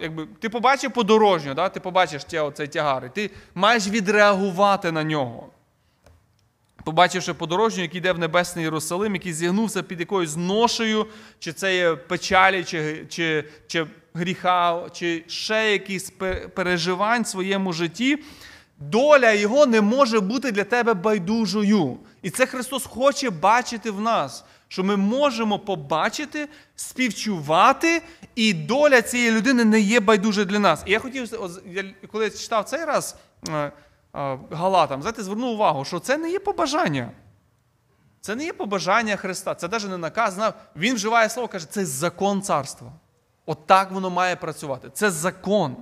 якби, 0.00 0.26
ти 0.40 0.48
побачив 0.48 0.92
подорожню, 0.92 1.54
да? 1.54 1.68
ти 1.68 1.80
побачиш 1.80 2.24
цей 2.54 2.68
тягар, 2.68 3.04
і 3.04 3.08
ти 3.08 3.30
маєш 3.54 3.88
відреагувати 3.88 4.92
на 4.92 5.04
нього. 5.04 5.48
Побачивши 6.84 7.34
подорожню, 7.34 7.82
який 7.82 7.98
йде 7.98 8.12
в 8.12 8.18
небесний 8.18 8.64
Єрусалим, 8.64 9.14
який 9.14 9.32
зігнувся 9.32 9.82
під 9.82 10.00
якоюсь 10.00 10.36
ношею, 10.36 11.06
чи 11.38 11.52
це 11.52 11.76
є 11.76 11.94
печалі, 11.94 12.64
чи, 12.64 13.06
чи, 13.08 13.44
чи 13.66 13.86
гріха, 14.18 14.86
чи 14.92 15.24
ще 15.26 15.72
якісь 15.72 16.12
переживань 16.54 17.22
в 17.22 17.26
своєму 17.26 17.72
житті, 17.72 18.18
доля 18.78 19.32
його 19.32 19.66
не 19.66 19.80
може 19.80 20.20
бути 20.20 20.52
для 20.52 20.64
тебе 20.64 20.94
байдужою. 20.94 21.98
І 22.22 22.30
це 22.30 22.46
Христос 22.46 22.86
хоче 22.86 23.30
бачити 23.30 23.90
в 23.90 24.00
нас, 24.00 24.44
що 24.68 24.84
ми 24.84 24.96
можемо 24.96 25.58
побачити, 25.58 26.48
співчувати, 26.76 28.02
і 28.34 28.54
доля 28.54 29.02
цієї 29.02 29.30
людини 29.30 29.64
не 29.64 29.80
є 29.80 30.00
байдужа 30.00 30.44
для 30.44 30.58
нас. 30.58 30.82
І 30.86 30.92
я 30.92 30.98
хотів, 30.98 31.30
коли 32.12 32.24
я 32.24 32.30
читав 32.30 32.64
цей 32.64 32.84
раз. 32.84 33.16
е, 33.48 33.52
е, 33.54 33.72
Галатам, 34.50 35.02
знаєте, 35.02 35.22
звернув 35.22 35.50
увагу, 35.50 35.84
що 35.84 36.00
це 36.00 36.16
не 36.16 36.30
є 36.30 36.38
побажання. 36.38 37.10
Це 38.20 38.36
не 38.36 38.44
є 38.44 38.52
побажання 38.52 39.16
Христа, 39.16 39.54
це 39.54 39.68
навіть 39.68 39.88
не 39.88 39.96
наказ. 39.98 40.38
Він 40.76 40.94
вживає 40.94 41.28
слово, 41.28 41.48
каже, 41.48 41.70
це 41.70 41.86
закон 41.86 42.42
царства. 42.42 42.92
От 43.48 43.66
воно 43.90 44.10
має 44.10 44.36
працювати. 44.36 44.90
Це 44.92 45.10
закон. 45.10 45.76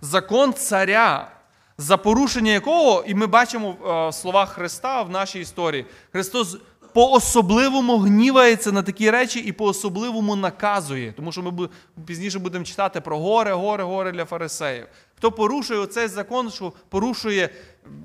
Закон 0.00 0.54
царя, 0.54 1.30
за 1.78 1.96
порушення 1.96 2.52
якого, 2.52 3.04
і 3.06 3.14
ми 3.14 3.26
бачимо 3.26 3.76
е, 3.80 4.08
в 4.08 4.14
словах 4.14 4.48
Христа 4.48 5.02
в 5.02 5.10
нашій 5.10 5.40
історії. 5.40 5.86
Христос 6.12 6.58
по-особливому 6.96 7.98
гнівається 7.98 8.72
на 8.72 8.82
такі 8.82 9.10
речі 9.10 9.40
і 9.40 9.52
по-особливому 9.52 10.36
наказує. 10.36 11.12
Тому 11.12 11.32
що 11.32 11.42
ми 11.42 11.68
пізніше 12.06 12.38
будемо 12.38 12.64
читати 12.64 13.00
про 13.00 13.18
горе, 13.18 13.52
горе, 13.52 13.84
горе 13.84 14.12
для 14.12 14.24
фарисеїв. 14.24 14.86
Хто 15.16 15.32
порушує 15.32 15.80
оцей 15.80 16.08
закон, 16.08 16.50
що 16.50 16.72
порушує, 16.88 17.48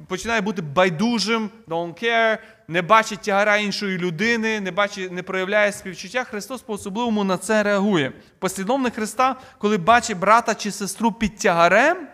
починає 0.08 0.42
бути 0.42 0.62
байдужим, 0.62 1.50
don't 1.68 2.04
care, 2.04 2.38
не 2.68 2.82
бачить 2.82 3.22
тягара 3.22 3.58
іншої 3.58 3.98
людини, 3.98 4.60
не 4.60 4.72
бачить, 4.72 5.12
не 5.12 5.24
проявляє 5.24 5.72
співчуття, 5.72 6.24
Христос 6.24 6.62
по-особливому 6.62 7.24
на 7.24 7.38
це 7.38 7.64
реагує. 7.64 8.14
Послідовник 8.40 8.94
Христа, 8.94 9.36
коли 9.58 9.78
бачить 9.78 10.18
брата 10.18 10.56
чи 10.56 10.72
сестру 10.72 11.12
під 11.12 11.36
тягарем, 11.38 12.08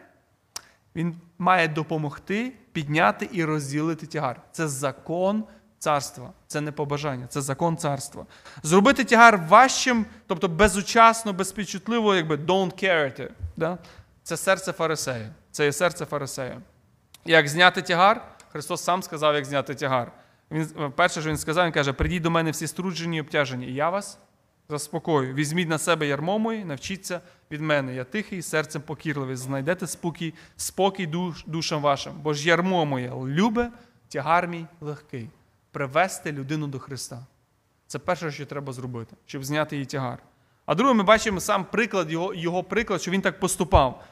він 0.96 1.16
має 1.38 1.68
допомогти 1.68 2.54
підняти 2.72 3.30
і 3.32 3.44
розділити 3.44 4.06
тягар. 4.06 4.42
Це 4.52 4.68
закон 4.68 5.44
царства, 5.80 6.32
це 6.48 6.62
не 6.62 6.72
побажання, 6.72 7.28
це 7.28 7.42
закон 7.42 7.78
царства. 7.78 8.26
Зробити 8.64 9.04
тягар 9.04 9.38
важчим, 9.48 10.06
тобто 10.28 10.48
безучасно, 10.48 11.34
безпідчутливо, 11.34 12.16
якби 12.16 12.36
don't 12.36 12.84
care 12.84 13.22
it, 13.22 13.30
да? 13.58 13.78
це 14.24 14.38
серце 14.38 14.72
фарисея. 14.72 15.30
Це 15.52 15.66
є 15.66 15.72
серце 15.72 16.06
фарисея. 16.06 16.62
Як 17.26 17.48
зняти 17.48 17.82
тягар? 17.82 18.22
Христос 18.52 18.84
сам 18.84 19.04
сказав, 19.04 19.36
як 19.36 19.46
зняти 19.46 19.76
тягар. 19.76 20.12
Він, 20.52 20.92
перше, 20.96 21.22
що 21.22 21.30
він 21.30 21.38
сказав, 21.38 21.66
він 21.66 21.72
каже: 21.72 21.94
прийдіть 21.94 22.24
до 22.24 22.32
мене 22.32 22.52
всі 22.52 22.68
струджені 22.68 23.18
і 23.18 23.22
обтяжені, 23.22 23.66
і 23.66 23.74
я 23.74 23.90
вас 23.90 24.20
заспокою. 24.70 25.34
Візьміть 25.34 25.70
на 25.70 25.78
себе 25.78 26.08
ярмо 26.08 26.40
моє, 26.40 26.66
навчіться 26.66 27.22
від 27.52 27.62
мене. 27.62 27.96
Я 27.96 28.04
тихий, 28.04 28.42
серцем 28.42 28.82
покірливий. 28.82 29.36
Знайдете 29.36 29.88
спокій, 29.88 30.34
спокій 30.56 31.08
душ, 31.08 31.44
душам 31.46 31.82
вашим. 31.82 32.14
Бо 32.22 32.34
ж 32.34 32.48
ярмо 32.48 32.86
моє 32.86 33.12
любе, 33.26 33.72
тягар 34.08 34.48
мій 34.48 34.66
легкий. 34.82 35.30
Привести 35.78 36.32
людину 36.32 36.68
до 36.68 36.80
Христа. 36.80 37.26
Це 37.88 38.00
перше, 38.00 38.32
що 38.32 38.46
треба 38.46 38.74
зробити, 38.74 39.16
щоб 39.26 39.44
зняти 39.44 39.76
її 39.76 39.86
тягар. 39.86 40.20
А 40.66 40.76
друге, 40.76 40.94
ми 40.94 41.04
бачимо 41.04 41.40
сам 41.40 41.66
приклад, 41.66 42.12
його, 42.12 42.34
його 42.34 42.64
приклад, 42.64 43.02
що 43.02 43.12
він 43.12 43.22
так 43.22 43.40
поступав. 43.40 44.04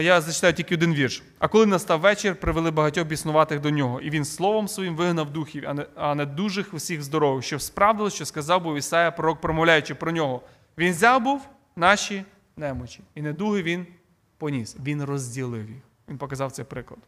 Я 0.00 0.20
зачитаю 0.20 0.54
тільки 0.54 0.74
один 0.74 0.94
вірш. 0.94 1.22
А 1.38 1.48
коли 1.48 1.66
настав 1.66 2.00
вечір, 2.00 2.40
привели 2.40 2.70
багатьох 2.70 3.06
біснуватих 3.06 3.60
до 3.60 3.70
нього, 3.70 4.00
і 4.00 4.10
він 4.10 4.24
словом 4.24 4.68
своїм 4.68 4.96
вигнав 4.96 5.30
духів, 5.30 5.64
а 5.66 5.74
не, 5.74 5.86
а 5.94 6.14
не 6.14 6.26
дужих 6.26 6.74
усіх 6.74 7.02
здорових, 7.02 7.44
що 7.44 7.58
справдилось, 7.58 8.14
що 8.14 8.24
сказав 8.24 8.62
був 8.62 8.76
Ісая, 8.76 9.10
пророк, 9.10 9.40
промовляючи 9.40 9.94
про 9.94 10.12
нього. 10.12 10.42
Він 10.78 10.92
взяв 10.92 11.22
був 11.22 11.48
наші 11.76 12.24
немочі, 12.56 13.00
і 13.14 13.22
недуги 13.22 13.62
він 13.62 13.86
поніс. 14.38 14.76
Він 14.84 15.04
розділив 15.04 15.70
їх. 15.70 15.82
Він 16.08 16.18
показав 16.18 16.52
цей 16.52 16.64
приклад. 16.64 17.00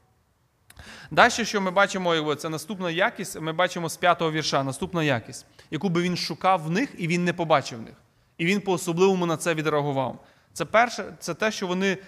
Далі, 1.11 1.31
що 1.31 1.61
ми 1.61 1.71
бачимо, 1.71 2.35
це 2.35 2.49
наступна 2.49 2.91
якість, 2.91 3.41
ми 3.41 3.53
бачимо 3.53 3.89
з 3.89 3.97
п'ятого 3.97 4.33
вірша, 4.33 4.65
наступна 4.65 5.03
якість, 5.03 5.47
яку 5.71 5.89
би 5.89 6.03
він 6.03 6.17
шукав 6.17 6.63
в 6.63 6.71
них, 6.71 6.89
і 6.99 7.09
він 7.09 7.25
не 7.25 7.33
побачив 7.33 7.79
в 7.79 7.83
них. 7.83 7.95
І 8.39 8.47
він 8.47 8.61
по-особливому 8.61 9.27
на 9.27 9.37
це 9.37 9.55
відреагував. 9.55 10.25
Це 10.53 10.65
перше, 10.65 11.05
це 11.21 11.35
те, 11.35 11.53
що 11.53 11.67
вони 11.67 11.99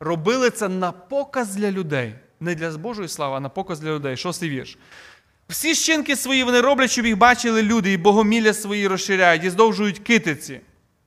робили 0.00 0.50
це 0.50 0.68
на 0.68 0.92
показ 0.92 1.56
для 1.56 1.70
людей. 1.70 2.14
Не 2.40 2.54
для 2.54 2.70
Божої 2.70 3.08
слави, 3.08 3.36
а 3.36 3.40
на 3.40 3.48
показ 3.48 3.80
для 3.80 3.90
людей. 3.90 4.16
Шостий 4.16 4.50
вірш. 4.50 4.78
Всі 5.48 5.74
щинки 5.74 6.16
свої 6.16 6.44
вони 6.44 6.60
роблять, 6.60 6.90
щоб 6.90 7.06
їх 7.06 7.18
бачили 7.18 7.62
люди, 7.62 7.92
і 7.92 7.96
богомілля 7.96 8.52
свої 8.52 8.86
розширяють, 8.86 9.44
і 9.44 9.50
здовжують 9.50 9.98
китиці. 9.98 10.60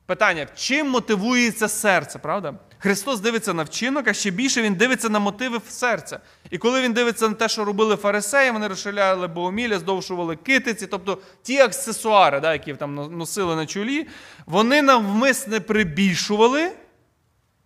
Питання: 0.06 0.48
чим 0.56 0.90
мотивується 0.90 1.68
серце, 1.68 2.20
правда? 2.20 2.54
Христос 2.80 3.20
дивиться 3.20 3.54
на 3.54 3.64
вчинок, 3.64 4.08
а 4.08 4.14
ще 4.14 4.32
більше 4.32 4.62
Він 4.62 4.76
дивиться 4.76 5.10
на 5.10 5.20
мотиви 5.20 5.60
серця. 5.70 6.20
І 6.50 6.58
коли 6.58 6.82
він 6.82 6.94
дивиться 6.94 7.30
на 7.30 7.34
те, 7.34 7.50
що 7.50 7.66
робили 7.66 7.96
фарисеї, 7.96 8.52
вони 8.52 8.68
розширяли 8.68 9.28
богомілля, 9.28 9.80
здовжували 9.80 10.36
китиці, 10.36 10.88
тобто 10.88 11.18
ті 11.42 11.60
аксесуари, 11.60 12.40
да, 12.40 12.54
які 12.54 12.74
там 12.74 13.18
носили 13.18 13.56
на 13.56 13.66
чолі, 13.66 14.08
вони 14.46 14.82
навмисне 14.82 15.60
прибільшували. 15.60 16.72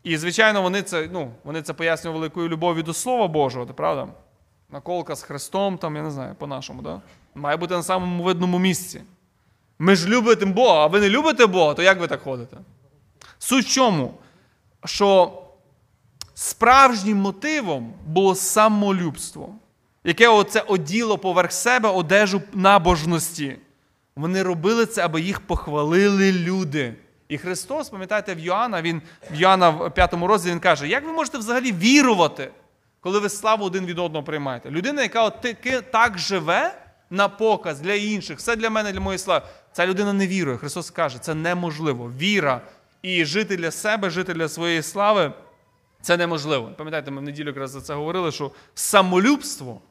І, 0.04 0.18
звичайно, 0.18 0.62
вони 0.62 0.82
це 0.82 1.10
ну, 1.12 1.32
вони 1.44 1.62
це 1.62 1.74
пояснювали 1.74 2.20
великою 2.20 2.50
любов'ю 2.50 2.84
до 2.84 2.94
Слова 2.94 3.28
Божого, 3.28 3.66
правда? 3.66 4.08
Наколка 4.70 5.16
з 5.16 5.24
Христом, 5.24 5.78
там, 5.78 5.96
я 5.96 6.02
не 6.02 6.12
знаю, 6.12 6.36
по-нашому, 6.36 6.82
да? 6.82 7.02
має 7.36 7.58
бути 7.58 7.74
на 7.74 7.84
самому 7.84 8.24
видному 8.24 8.60
місці. 8.60 9.02
Ми 9.80 9.96
ж 9.96 10.08
любимо 10.08 10.54
Бога, 10.54 10.80
а 10.80 10.88
ви 10.88 11.00
не 11.00 11.10
любите 11.10 11.46
Бога, 11.46 11.74
то 11.74 11.84
як 11.84 12.00
ви 12.00 12.08
так 12.08 12.22
ходите? 12.22 12.58
Суть 13.40 13.66
в 13.66 13.70
чому? 13.70 14.14
Що 14.86 15.42
справжнім 16.34 17.18
мотивом 17.18 17.94
було 18.08 18.36
самолюбство, 18.36 19.56
яке 20.04 20.28
оце 20.28 20.62
оділо 20.62 21.18
поверх 21.18 21.52
себе 21.52 21.90
одежу 21.90 22.42
набожності. 22.54 23.58
Вони 24.16 24.44
робили 24.44 24.86
це, 24.86 25.06
аби 25.06 25.22
їх 25.22 25.40
похвалили 25.40 26.32
люди. 26.32 26.96
І 27.28 27.38
Христос, 27.38 27.90
пам'ятаєте, 27.90 28.36
в 28.36 28.40
Йоанна, 28.40 28.82
він 28.82 29.02
в 29.32 29.36
Йоанна 29.36 29.70
в 29.70 29.94
п'ятому 29.94 30.28
розділі 30.28 30.52
він 30.52 30.60
каже, 30.60 30.88
як 30.88 31.06
ви 31.06 31.12
можете 31.12 31.38
взагалі 31.38 31.72
вірувати, 31.72 32.52
коли 33.00 33.20
ви 33.20 33.30
славу 33.30 33.66
один 33.66 33.86
від 33.86 34.00
одного 34.00 34.24
приймаєте? 34.24 34.70
Людина, 34.70 35.02
яка 35.02 35.24
от 35.24 35.46
так 35.92 36.20
живе 36.20 36.74
на 37.10 37.30
показ 37.30 37.80
для 37.80 37.94
інших, 37.94 38.38
все 38.38 38.56
для 38.56 38.70
мене, 38.70 38.92
для 38.92 39.00
моєї 39.00 39.20
слави, 39.20 39.46
ця 39.72 39.88
людина 39.88 40.14
не 40.14 40.28
вірує. 40.28 40.58
Христос 40.58 40.92
каже, 40.92 41.20
це 41.20 41.34
неможливо. 41.36 42.12
Віра 42.18 42.62
і 43.02 43.26
жити 43.26 43.58
для 43.58 43.72
себе, 43.72 44.10
жити 44.10 44.34
для 44.34 44.50
своєї 44.50 44.82
слави 44.82 45.34
це 46.02 46.18
неможливо. 46.18 46.72
Пам'ятаєте, 46.78 47.12
ми 47.12 47.22
в 47.22 47.24
неділю 47.24 47.48
якраз 47.48 47.72
за 47.72 47.82
це 47.82 47.94
говорили, 47.94 48.32
що 48.32 48.52
самолюбство, 48.76 49.82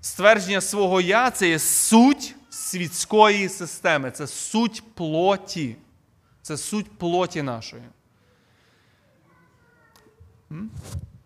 ствердження 0.00 0.60
свого 0.60 1.00
я 1.00 1.30
це 1.30 1.48
є 1.48 1.58
суть 1.58 2.34
світської 2.50 3.48
системи, 3.48 4.10
це 4.10 4.26
суть 4.26 4.82
плоті. 4.94 5.76
Це 6.42 6.56
суть 6.56 6.98
плоті 6.98 7.42
нашої. 7.42 7.82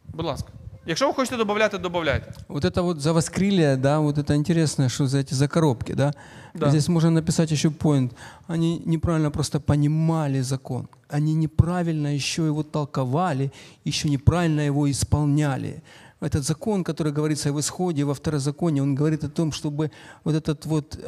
Будь 0.05 0.27
ласка. 0.27 0.56
Якщо 0.87 1.07
ви 1.07 1.15
хочете 1.15 1.37
додати, 1.37 1.79
додавайте. 1.79 2.33
Вот 2.49 2.65
это 2.65 2.83
вот 2.83 3.01
за 3.01 3.13
воскрилие, 3.13 3.77
да, 3.77 3.99
вот 3.99 4.19
это 4.19 4.35
интересно, 4.35 4.89
что 4.89 5.07
за 5.07 5.19
эти 5.19 5.35
за 5.35 5.49
коробки, 5.49 5.95
да? 5.95 6.13
Да. 6.55 6.71
Здесь 6.71 6.89
можно 6.89 7.11
написать 7.11 7.53
еще 7.53 7.69
point. 7.69 8.11
Они 8.49 8.83
неправильно 8.87 9.31
просто 9.31 9.61
понимали 9.61 10.43
закон. 10.43 10.89
Они 11.09 11.35
неправильно 11.35 12.15
еще 12.15 12.47
его 12.47 12.63
толковали, 12.63 13.51
еще 13.85 14.09
неправильно 14.09 14.67
его 14.67 14.87
исполняли 14.91 15.83
этот 16.21 16.45
закон, 16.45 16.83
который 16.83 17.13
говорится 17.13 17.53
в 17.53 17.61
исходе, 17.61 18.05
во 18.05 18.15
второзаконии, 18.15 18.81
он 18.81 18.95
говорит 18.95 19.23
о 19.25 19.29
том, 19.29 19.53
чтобы 19.53 19.91
вот 20.25 20.35
этот 20.35 20.65
вот 20.65 20.99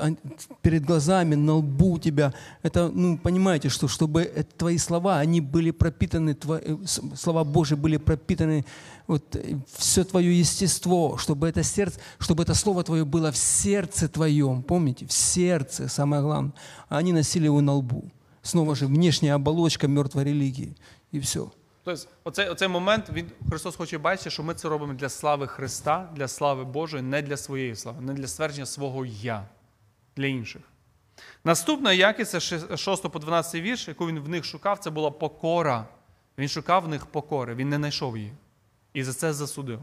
перед 0.61 0.85
глазами, 0.85 1.35
на 1.35 1.55
лбу 1.55 1.93
у 1.93 1.99
тебя, 1.99 2.35
это, 2.63 2.89
ну, 2.89 3.17
понимаете, 3.17 3.71
что 3.71 3.89
чтобы 3.89 4.25
твои 4.59 4.77
слова, 4.77 5.19
они 5.19 5.41
были 5.41 5.71
пропитаны, 5.71 6.35
твои, 6.35 6.61
э, 6.63 6.77
слова 7.17 7.45
Божьи 7.45 7.75
были 7.75 7.97
пропитаны, 7.97 8.67
вот 9.07 9.35
э, 9.35 9.57
все 9.77 10.05
твое 10.05 10.39
естество, 10.39 11.17
чтобы 11.17 11.49
это 11.49 11.63
сердце, 11.63 11.99
чтобы 12.19 12.43
это 12.43 12.53
слово 12.53 12.85
твое 12.85 13.07
было 13.07 13.33
в 13.33 13.37
сердце 13.39 14.09
твоем, 14.09 14.63
помните, 14.63 15.07
в 15.07 15.13
сердце, 15.13 15.89
самое 15.89 16.21
главное, 16.21 16.53
а 16.91 16.99
они 16.99 17.15
носили 17.15 17.45
его 17.47 17.63
на 17.63 17.73
лбу. 17.73 18.11
Снова 18.43 18.77
же 18.77 18.87
внешняя 18.87 19.35
оболочка 19.35 19.89
мертвой 19.89 20.25
религии, 20.25 20.77
и 21.13 21.19
все. 21.21 21.51
Тобто, 21.89 22.09
оцей, 22.25 22.49
оцей 22.49 22.69
момент 22.69 23.11
він 23.13 23.31
Христос 23.51 23.77
хоче 23.77 23.99
бачити, 23.99 24.31
що 24.31 24.43
ми 24.43 24.55
це 24.55 24.69
робимо 24.69 24.95
для 24.95 25.09
слави 25.09 25.47
Христа, 25.47 26.09
для 26.15 26.29
слави 26.29 26.65
Божої, 26.65 27.03
не 27.03 27.23
для 27.23 27.37
своєї 27.37 27.77
слави, 27.77 28.01
не 28.01 28.15
для 28.15 28.27
ствердження 28.27 28.67
свого 28.67 29.07
я, 29.07 29.43
для 30.17 30.27
інших. 30.27 30.63
Наступна 31.45 31.93
якість, 31.93 32.41
це 32.41 32.77
6 32.77 33.03
по 33.03 33.19
12 33.19 33.63
вірш, 33.63 33.89
яку 33.89 34.07
він 34.07 34.21
в 34.21 34.29
них 34.29 34.45
шукав, 34.45 34.79
це 34.79 34.91
була 34.91 35.11
покора. 35.11 35.87
Він 36.39 36.49
шукав 36.49 36.83
в 36.83 36.89
них 36.89 37.07
покори, 37.07 37.55
він 37.55 37.69
не 37.69 37.77
знайшов 37.77 38.19
її. 38.19 38.33
І 38.95 39.03
за 39.03 39.13
це 39.13 39.33
засудив. 39.33 39.81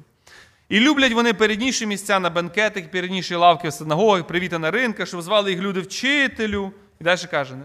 І 0.70 0.80
люблять 0.80 1.14
вони 1.14 1.34
передніші 1.34 1.86
місця 1.86 2.20
на 2.20 2.30
бенкетах, 2.30 2.92
передніші 2.92 3.36
лавки 3.36 3.70
в 3.70 3.74
синагогах, 3.74 4.28
привіти 4.28 4.58
на 4.58 4.72
ринках, 4.72 5.08
щоб 5.08 5.22
звали 5.22 5.52
їх 5.52 5.60
люди 5.60 5.82
вчителю. 5.82 6.72
І 7.02 7.04
далі 7.04 7.20
каже, 7.32 7.56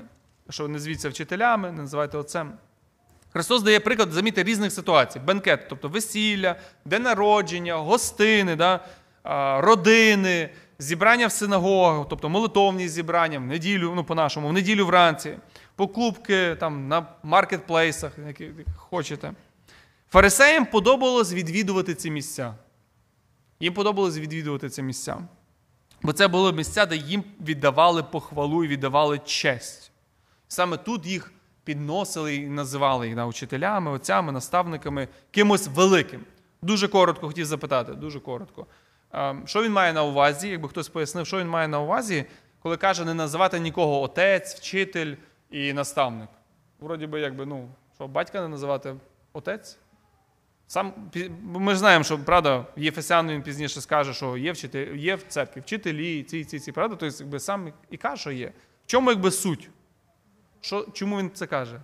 що 0.51 0.69
не 0.69 0.79
звіться 0.79 1.09
вчителями, 1.09 1.73
не 1.73 1.83
називайте 1.83 2.19
отцем. 2.19 2.53
Христос 3.33 3.63
дає 3.63 3.81
приклад, 3.81 4.13
замітьте, 4.13 4.43
різних 4.43 4.73
ситуацій: 4.73 5.19
бенкет, 5.19 5.69
тобто 5.69 5.89
весілля, 5.89 6.57
день 6.85 7.03
народження, 7.03 7.75
гостини, 7.75 8.57
да, 8.57 8.81
родини, 9.61 10.51
зібрання 10.79 11.27
в 11.27 11.33
синагогах, 11.33 12.07
тобто 12.11 12.29
молитовні 12.29 12.89
зібрання 12.89 13.39
в 13.39 13.43
неділю, 13.43 13.93
ну 13.97 14.05
по-нашому, 14.05 14.49
в 14.49 14.53
неділю 14.53 14.87
вранці, 14.87 15.39
покупки 15.77 16.57
там, 16.61 16.89
на 16.89 17.07
маркетплейсах, 17.23 18.13
які 18.27 18.51
хочете. 18.77 19.33
Фарисеям 20.11 20.67
подобалось 20.67 21.33
відвідувати 21.33 21.95
ці 21.95 22.11
місця. 22.11 22.55
Їм 23.61 23.75
подобалось 23.75 24.19
відвідувати 24.19 24.71
ці 24.71 24.83
місця. 24.83 25.19
Бо 26.03 26.13
це 26.13 26.29
були 26.29 26.53
місця, 26.53 26.87
де 26.87 26.97
їм 26.97 27.25
віддавали 27.41 28.03
похвалу 28.03 28.65
і 28.65 28.69
віддавали 28.69 29.19
честь. 29.19 29.93
Саме 30.49 30.77
тут 30.77 31.07
їх 31.07 31.33
підносили 31.71 32.35
і 32.35 32.49
називали 32.49 33.07
їх 33.07 33.17
да, 33.17 33.25
учителями, 33.27 33.91
отцями, 33.91 34.33
наставниками, 34.33 35.09
кимось 35.31 35.69
великим. 35.69 36.21
Дуже 36.63 36.89
коротко 36.89 37.27
хотів 37.27 37.47
запитати, 37.47 37.93
дуже 37.93 38.21
коротко. 38.21 38.67
Що 39.45 39.63
він 39.63 39.73
має 39.73 39.93
на 39.93 40.05
увазі? 40.05 40.49
Якби 40.49 40.69
хтось 40.69 40.89
пояснив, 40.89 41.27
що 41.27 41.39
він 41.39 41.49
має 41.49 41.69
на 41.69 41.81
увазі, 41.81 42.25
коли 42.63 42.77
каже 42.77 43.05
не 43.05 43.15
називати 43.15 43.61
нікого 43.61 44.03
отець, 44.03 44.55
вчитель 44.55 45.15
і 45.51 45.73
наставник. 45.73 46.29
Вроді 46.81 47.07
би, 47.07 47.21
якби, 47.21 47.47
ну, 47.47 47.69
що 47.95 48.09
батька 48.09 48.41
не 48.41 48.49
називати 48.49 48.95
отець. 49.33 49.79
Сам, 50.67 50.93
Ми 51.43 51.73
ж 51.73 51.79
знаємо, 51.79 52.05
що 52.05 52.19
правда, 52.19 52.67
Єфесян 52.77 53.31
він 53.31 53.43
пізніше 53.43 53.81
скаже, 53.81 54.15
що 54.15 54.37
є 54.37 54.53
вчитель, 54.53 54.97
є 54.97 55.15
в 55.15 55.23
церкві 55.23 55.61
вчителі, 55.61 56.23
ці, 56.23 56.45
ці, 56.45 56.59
ці, 56.59 56.73
правда? 56.73 56.97
Тобто, 57.01 57.17
якби 57.21 57.41
сам 57.41 57.73
і 57.91 57.97
каже, 57.97 58.21
що 58.21 58.31
є. 58.31 58.53
В 58.87 58.87
чому 58.87 59.11
якби 59.11 59.31
суть? 59.31 59.71
Що, 60.61 60.87
Чому 60.93 61.19
він 61.19 61.31
це 61.31 61.47
каже? 61.47 61.81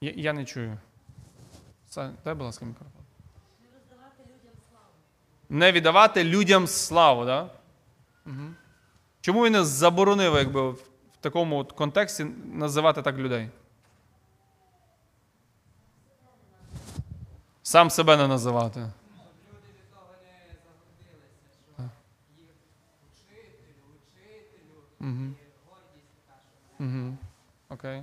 Я 0.00 0.12
я 0.16 0.32
не 0.32 0.44
чую. 0.44 0.78
Дай, 1.94 2.34
будь 2.34 2.40
ласка, 2.40 2.64
мікрофон. 2.64 2.92
Не 5.48 5.72
віддавати 5.72 6.24
людям 6.24 6.66
славу, 6.66 7.26
так? 7.26 7.46
Да? 7.46 8.30
Угу. 8.30 8.54
Чому 9.20 9.44
він 9.44 9.52
не 9.52 9.64
заборонив 9.64 10.34
якби, 10.34 10.70
в 10.70 10.80
такому 11.20 11.58
от 11.58 11.72
контексті 11.72 12.24
називати 12.44 13.02
так 13.02 13.16
людей? 13.16 13.48
Сам 17.62 17.90
себе 17.90 18.16
не 18.16 18.28
називати. 18.28 18.80
Люди 18.80 18.90
від 19.68 19.90
того 19.90 20.14
не 20.22 20.54
загордилися, 20.64 21.50
що 21.66 22.40
їх 22.40 22.54
учителю, 23.12 23.84
учителю. 25.00 25.34
Угу. 26.80 27.16
Окей. 27.68 28.02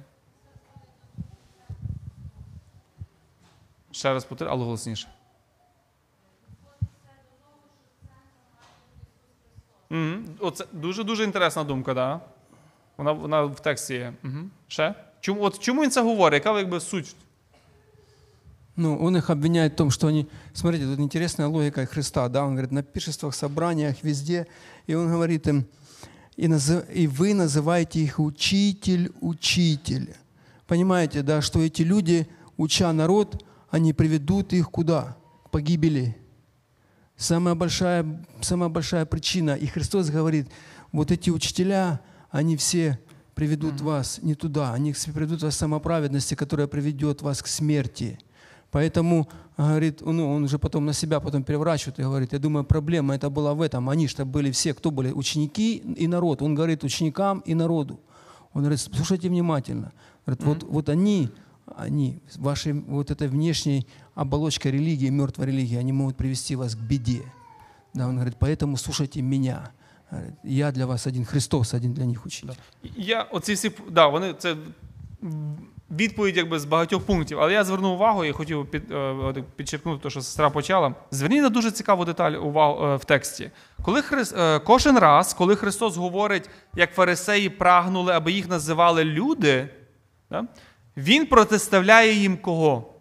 Ще 3.92 4.14
раз 4.14 4.26
повтори, 4.26 4.52
але 4.52 4.64
голосніше. 4.64 5.08
Угу. 9.92 10.14
Оце 10.40 10.66
дуже-дуже 10.72 11.24
інтересна 11.24 11.64
думка, 11.64 11.94
так? 11.94 12.20
Да? 12.20 12.26
Вона 12.98 13.12
вона 13.12 13.44
в 13.44 13.60
тексті 13.60 13.94
є. 13.94 14.14
Угу. 14.24 14.38
Ще? 14.68 14.96
Чому, 15.20 15.44
от, 15.44 15.60
чому 15.60 15.82
він 15.82 15.92
це 15.92 16.02
говорить? 16.02 16.46
Яка 16.46 16.60
якби 16.60 16.80
суть? 16.80 17.16
Ну, 18.78 18.98
он 19.02 19.16
их 19.16 19.30
обвиняет 19.30 19.74
в 19.74 19.76
том, 19.76 19.92
что 19.92 20.08
они... 20.08 20.28
Смотрите, 20.54 20.86
тут 20.86 21.00
интересная 21.00 21.48
логика 21.48 21.86
Христа, 21.86 22.28
да? 22.30 22.44
Он 22.44 22.50
говорит, 22.50 22.72
на 22.72 22.84
пиршествах, 22.84 23.34
собраниях, 23.34 24.04
везде. 24.04 24.48
И 24.88 24.96
он 24.96 25.10
говорит 25.10 25.48
им, 25.48 25.66
и, 26.38 26.48
назыв... 26.48 26.84
и 26.94 27.08
вы 27.08 27.34
называете 27.34 28.02
их 28.02 28.20
учитель, 28.20 29.12
учитель. 29.22 30.16
Понимаете, 30.68 31.22
да, 31.22 31.42
что 31.42 31.62
эти 31.62 31.82
люди, 31.82 32.28
уча 32.58 32.92
народ, 32.92 33.46
они 33.70 33.94
приведут 33.94 34.54
их 34.54 34.70
куда? 34.70 35.18
К 35.44 35.50
погибели. 35.50 36.18
Самая 37.16 37.56
большая, 37.56 38.26
самая 38.42 38.70
большая 38.70 39.06
причина. 39.06 39.56
И 39.56 39.68
Христос 39.68 40.10
говорит, 40.10 40.50
вот 40.92 41.12
эти 41.12 41.30
учителя, 41.30 42.02
они 42.30 42.58
все 42.58 43.00
приведут 43.36 43.82
вас 43.82 44.20
не 44.22 44.34
туда, 44.34 44.74
они 44.74 44.94
приведут 45.14 45.44
вас 45.44 45.56
к 45.56 45.60
самоправедности, 45.60 46.36
которая 46.36 46.68
приведет 46.68 47.22
вас 47.22 47.42
к 47.42 47.48
смерти. 47.48 48.20
Поэтому, 48.72 49.30
говорит, 49.58 50.02
ну, 50.02 50.36
он 50.36 50.44
уже 50.44 50.58
потом 50.58 50.86
на 50.86 50.94
себя 50.94 51.20
потом 51.20 51.44
переворачивает 51.44 52.00
и 52.00 52.04
говорит, 52.04 52.34
я 52.34 52.40
думаю, 52.40 52.66
проблема 52.66 53.16
это 53.16 53.30
была 53.30 53.54
в 53.54 53.62
этом. 53.62 53.90
Они 53.90 54.08
что 54.08 54.26
были 54.26 54.52
все, 54.52 54.74
кто 54.74 54.92
были? 54.92 55.12
Ученики 55.12 55.78
и 55.78 56.08
народ. 56.08 56.42
Он 56.42 56.56
говорит 56.56 56.84
ученикам 56.84 57.40
и 57.40 57.54
народу. 57.54 58.00
Он 58.54 58.62
говорит, 58.62 58.80
слушайте 58.80 59.30
внимательно. 59.30 59.92
Говорит, 60.26 60.44
вот, 60.44 60.64
вот 60.64 60.90
они, 60.90 61.30
они, 61.78 62.20
вашей 62.36 62.74
вот 62.74 63.12
этой 63.12 63.28
внешней 63.28 63.88
оболочкой 64.14 64.72
религии, 64.72 65.10
мертвой 65.10 65.48
религии, 65.48 65.78
они 65.78 65.94
могут 65.94 66.18
привести 66.18 66.56
вас 66.56 66.76
к 66.76 66.80
беде. 66.80 67.24
Да, 67.94 68.08
он 68.08 68.16
говорит, 68.16 68.36
поэтому 68.40 68.78
слушайте 68.78 69.22
меня. 69.22 69.72
Говорит, 70.12 70.36
Я 70.44 70.72
для 70.72 70.86
вас 70.86 71.08
один, 71.08 71.26
Христос 71.26 71.74
один 71.74 71.94
для 71.94 72.06
них 72.06 72.26
учитель. 72.26 72.50
Я 72.98 73.24
оці 73.24 73.54
всі 73.54 73.72
да, 73.92 74.08
вони 74.08 74.34
це 74.34 74.56
відповідь 75.92 76.38
якби 76.38 76.60
з 76.60 76.66
багатьох 76.66 77.06
пунктів. 77.06 77.40
Але 77.40 77.54
я 77.54 77.64
звернув 77.64 77.94
увагу 77.94 78.26
і 78.26 78.32
хотів 78.32 78.66
під, 78.66 78.92
е, 78.92 79.44
підчеркнути 79.56 80.04
те, 80.04 80.10
що 80.10 80.22
сестра 80.22 80.50
почала. 80.50 80.96
Зверніть 81.12 81.42
на 81.42 81.50
дуже 81.50 81.72
цікаву 81.72 82.06
деталь 82.06 82.32
увагу 82.32 82.86
е, 82.86 82.96
в 82.96 83.06
тексті. 83.06 83.52
Коли 83.82 84.02
Хрис, 84.02 84.34
е, 84.34 84.60
кожен 84.60 85.00
раз, 85.00 85.34
коли 85.34 85.56
Христос 85.56 85.98
говорить, 85.98 86.50
як 86.76 86.94
фарисеї 86.94 87.50
прагнули, 87.50 88.14
аби 88.14 88.32
їх 88.32 88.50
називали 88.50 89.04
люди, 89.04 89.70
да, 90.32 90.48
Він 90.98 91.26
протиставляє 91.26 92.14
їм 92.14 92.38
кого? 92.38 92.94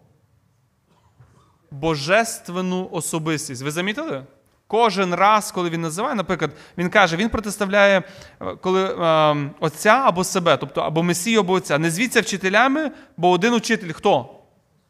Божественну 1.71 2.89
особистість. 2.91 3.61
Ви 3.61 3.71
замітили? 3.71 4.23
Кожен 4.67 5.13
раз, 5.15 5.51
коли 5.51 5.69
він 5.69 5.81
називає, 5.81 6.15
наприклад, 6.15 6.51
він 6.77 6.89
каже, 6.89 7.15
він 7.15 7.29
протиставляє 7.29 8.03
е, 8.41 8.55
коли, 8.61 8.83
е, 8.83 9.49
отця 9.59 10.01
або 10.05 10.23
себе, 10.23 10.57
тобто 10.57 10.81
або 10.81 11.03
Месію, 11.03 11.39
або 11.39 11.53
отця. 11.53 11.77
Не 11.77 11.91
звіться 11.91 12.21
вчителями, 12.21 12.91
бо 13.17 13.29
один 13.29 13.53
учитель 13.53 13.91
хто? 13.91 14.29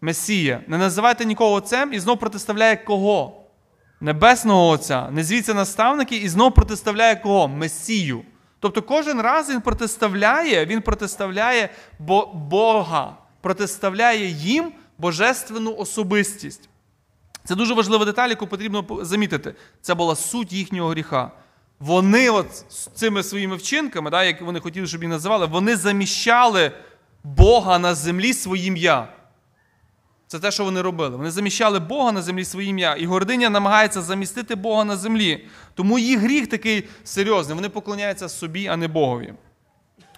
Месія. 0.02 0.62
Не 0.68 0.78
називайте 0.78 1.26
нікого 1.26 1.52
отцем 1.54 1.94
і 1.94 2.00
знов 2.00 2.20
протиставляє 2.20 2.76
кого? 2.76 3.42
Небесного 4.02 4.68
Отця. 4.68 5.10
Не 5.12 5.24
звіться 5.24 5.54
наставники 5.54 6.16
і 6.18 6.30
знов 6.30 6.54
протиставляє 6.54 7.16
кого? 7.16 7.48
Месію. 7.48 8.22
Тобто 8.60 8.82
кожен 8.82 9.22
раз 9.22 9.50
він 9.50 9.62
протиставляє, 9.62 10.66
він 10.66 10.82
протиставляє 10.82 11.70
Бо- 12.00 12.32
Бога, 12.34 13.18
протиставляє 13.42 14.26
їм 14.26 14.72
божественну 14.98 15.76
особистість. 15.76 16.70
Це 17.46 17.56
дуже 17.56 17.74
важлива 17.74 18.06
деталь, 18.06 18.30
яку 18.30 18.48
потрібно 18.48 18.84
по- 18.84 19.06
замітити. 19.06 19.56
Це 19.82 19.96
була 19.96 20.16
суть 20.16 20.54
їхнього 20.54 20.90
гріха. 20.90 21.32
Вони 21.80 22.30
от 22.30 22.52
з 22.70 22.88
цими 22.88 23.24
своїми 23.24 23.56
вчинками, 23.56 24.10
да, 24.10 24.24
як 24.24 24.42
вони 24.42 24.60
хотіли, 24.60 24.88
щоб 24.88 25.04
їх 25.04 25.10
називали, 25.10 25.46
вони 25.46 25.76
заміщали 25.76 26.72
Бога 27.24 27.80
на 27.80 27.96
землі 27.96 28.34
своїм 28.34 28.78
я. 28.78 29.08
Це 30.28 30.40
те, 30.40 30.52
що 30.52 30.64
вони 30.64 30.82
робили. 30.82 31.18
Вони 31.18 31.32
заміщали 31.32 31.80
Бога 31.80 32.12
на 32.12 32.22
землі 32.22 32.46
своє 32.46 32.68
ім'я. 32.68 32.96
І 32.96 33.06
гординя 33.06 33.50
намагається 33.50 34.02
замістити 34.02 34.56
Бога 34.56 34.84
на 34.84 34.96
землі. 34.98 35.46
Тому 35.74 36.00
їх 36.00 36.20
гріх 36.20 36.48
такий 36.48 36.84
серйозний. 37.04 37.56
Вони 37.56 37.70
поклоняються 37.70 38.30
собі, 38.30 38.68
а 38.68 38.78
не 38.78 38.88
Богові. 38.88 39.34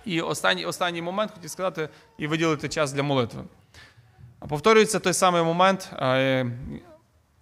І 0.06 0.22
останній, 0.22 0.66
останній 0.66 1.02
момент 1.02 1.32
хотів 1.32 1.50
сказати 1.50 1.90
і 2.18 2.28
виділити 2.28 2.70
час 2.70 2.92
для 2.94 3.04
молитви. 3.04 3.42
Повторюється 4.50 5.00
той 5.00 5.14
самий 5.14 5.44
момент, 5.44 5.90
е, 5.94 6.46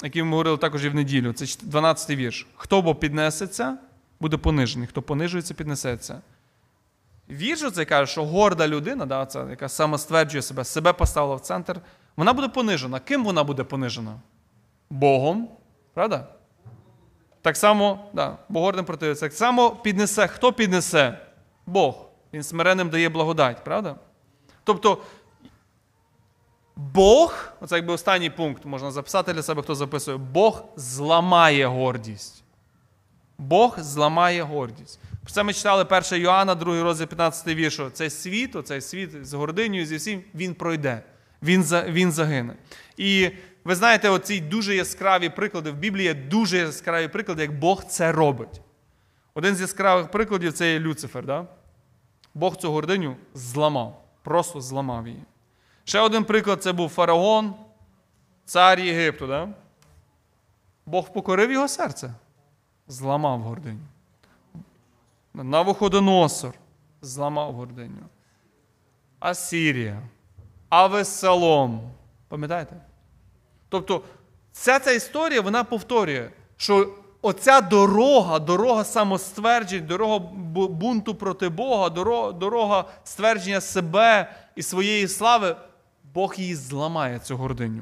який 0.04 0.24
ми 0.24 0.30
говорили 0.30 0.58
також 0.58 0.86
і 0.86 0.90
в 0.90 0.96
неділю. 0.96 1.34
Це 1.34 1.46
12-й 1.46 2.16
вірш. 2.16 2.48
Хто 2.56 2.82
бо 2.82 2.96
піднесеться, 2.96 3.78
буде 4.20 4.38
понижений. 4.38 4.88
Хто 4.88 5.02
понижується, 5.02 5.54
піднесеться. 5.54 6.22
Вірш 7.30 7.64
оцей 7.64 7.86
каже, 7.86 8.12
що 8.12 8.26
горда 8.26 8.68
людина, 8.68 9.06
да, 9.06 9.26
це, 9.26 9.46
яка 9.50 9.70
самостверджує 9.70 10.42
себе, 10.42 10.64
себе 10.64 10.94
поставила 10.94 11.36
в 11.36 11.42
центр, 11.42 11.82
вона 12.16 12.34
буде 12.34 12.48
понижена. 12.48 13.00
Ким 13.00 13.24
вона 13.24 13.44
буде 13.44 13.64
понижена? 13.64 14.20
Богом. 14.90 15.50
Правда? 15.94 16.28
Так 17.42 17.58
само, 17.58 18.10
да, 18.14 18.38
бо 18.50 18.62
гордим 18.62 18.86
противиться. 18.86 19.26
Так 19.26 19.34
само 19.34 19.72
піднесе. 19.72 20.28
Хто 20.28 20.54
піднесе? 20.54 21.20
Бог. 21.66 22.06
Він 22.34 22.44
смиренним 22.44 22.90
дає 22.90 23.10
благодать, 23.10 23.64
правда? 23.64 23.96
Тобто, 24.64 24.98
Бог, 26.76 27.54
оце 27.62 27.76
якби 27.76 27.94
останній 27.94 28.30
пункт 28.30 28.66
можна 28.66 28.92
записати 28.92 29.34
для 29.34 29.44
себе, 29.44 29.62
хто 29.62 29.76
записує, 29.76 30.18
Бог 30.18 30.64
зламає 30.76 31.68
гордість. 31.68 32.44
Бог 33.38 33.80
зламає 33.80 34.42
гордість. 34.44 35.00
Про 35.24 35.34
це 35.34 35.44
ми 35.44 35.54
читали 35.54 35.84
1 35.84 36.22
Йоанна, 36.22 36.56
2 36.56 36.84
розділ 36.84 37.08
15 37.08 37.48
віршу. 37.48 37.90
Цей 37.90 38.10
світ, 38.10 38.56
оцей 38.56 38.82
світ 38.82 39.26
з 39.26 39.34
гординею, 39.34 39.86
зі 39.86 39.96
всім, 39.96 40.24
він 40.36 40.54
пройде, 40.54 41.04
він, 41.44 41.64
він 41.88 42.12
загине. 42.12 42.56
І 42.98 43.30
ви 43.64 43.76
знаєте, 43.76 44.10
оці 44.10 44.40
дуже 44.40 44.76
яскраві 44.76 45.30
приклади 45.30 45.72
в 45.72 45.76
Біблії 45.76 46.06
є 46.06 46.14
дуже 46.14 46.58
яскраві 46.58 47.08
приклади, 47.08 47.42
як 47.42 47.60
Бог 47.60 47.84
це 47.84 48.12
робить. 48.12 48.62
Один 49.34 49.56
з 49.56 49.62
яскравих 49.62 50.12
прикладів 50.12 50.54
це 50.54 50.74
є 50.74 50.80
Люцифер. 50.80 51.26
Да? 51.26 51.48
Бог 52.34 52.56
цю 52.56 52.72
гординю 52.72 53.16
зламав, 53.34 54.06
просто 54.24 54.62
зламав 54.62 55.08
її. 55.08 55.24
Ще 55.86 56.00
один 56.00 56.24
приклад 56.24 56.64
це 56.64 56.74
був 56.74 56.90
фараон, 56.90 57.54
цар 58.46 58.80
Єгипту. 58.80 59.28
Да? 59.28 59.50
Бог 60.86 61.14
покорив 61.14 61.52
його 61.52 61.68
серце, 61.68 62.14
зламав 62.88 63.42
гординю. 63.42 63.80
Навуходоносор 65.34 66.54
зламав 67.02 67.54
гординю. 67.54 68.06
Асірія, 69.20 70.02
Авесалом. 70.70 71.82
Пам'ятаєте? 72.28 72.76
Тобто, 73.70 74.02
ця 74.52 74.80
ця 74.80 74.92
історія 74.92 75.42
вона 75.42 75.64
повторює, 75.64 76.30
що 76.58 76.90
оця 77.22 77.62
дорога, 77.62 78.40
дорога 78.40 78.84
самостверджень, 78.84 79.86
дорога 79.86 80.20
бунту 80.54 81.16
проти 81.16 81.50
Бога, 81.50 81.90
дорога 82.32 82.86
ствердження 83.04 83.62
себе 83.62 84.32
і 84.56 84.62
своєї 84.62 85.08
слави, 85.08 85.56
Бог 86.16 86.36
її 86.38 86.56
зламає, 86.56 87.20
цю 87.20 87.38
гординю. 87.38 87.82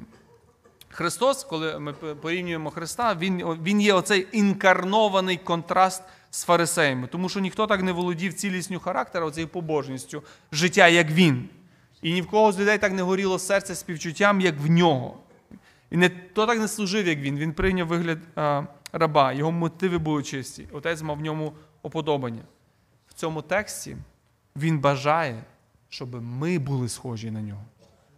Христос, 0.90 1.44
коли 1.44 1.80
ми 1.80 1.94
порівнюємо 1.94 2.70
Христа, 2.70 3.16
він, 3.16 3.44
він 3.64 3.82
є 3.82 3.94
оцей 3.94 4.28
інкарнований 4.32 5.38
контраст 5.38 6.04
з 6.32 6.44
фарисеями, 6.44 7.08
тому 7.08 7.30
що 7.30 7.40
ніхто 7.40 7.68
так 7.68 7.82
не 7.82 7.92
володів 7.92 8.34
цілісню 8.34 8.80
характера, 8.80 9.26
оцією 9.26 9.48
побожністю 9.48 10.24
життя, 10.52 10.88
як 10.88 11.12
він. 11.12 11.50
І 12.02 12.14
ні 12.14 12.22
в 12.22 12.28
кого 12.28 12.52
з 12.52 12.60
людей 12.60 12.78
так 12.78 12.94
не 12.94 13.02
горіло 13.02 13.40
серце 13.40 13.76
співчуттям, 13.76 14.42
як 14.42 14.60
в 14.60 14.70
нього. 14.70 15.18
І 15.92 15.98
не 15.98 16.10
хто 16.10 16.46
так 16.46 16.60
не 16.60 16.68
служив, 16.68 17.08
як 17.08 17.20
він. 17.20 17.38
Він 17.38 17.54
прийняв 17.54 17.88
вигляд 17.88 18.20
а, 18.36 18.64
раба, 18.92 19.34
його 19.34 19.52
мотиви 19.52 19.98
були 19.98 20.24
чисті. 20.24 20.68
Отець 20.72 21.02
мав 21.02 21.18
в 21.18 21.22
ньому 21.22 21.54
оподобання. 21.82 22.42
В 23.08 23.14
цьому 23.14 23.42
тексті 23.42 23.98
він 24.56 24.80
бажає, 24.80 25.44
щоб 25.90 26.24
ми 26.24 26.60
були 26.60 26.90
схожі 26.90 27.32
на 27.32 27.42
нього. 27.42 27.66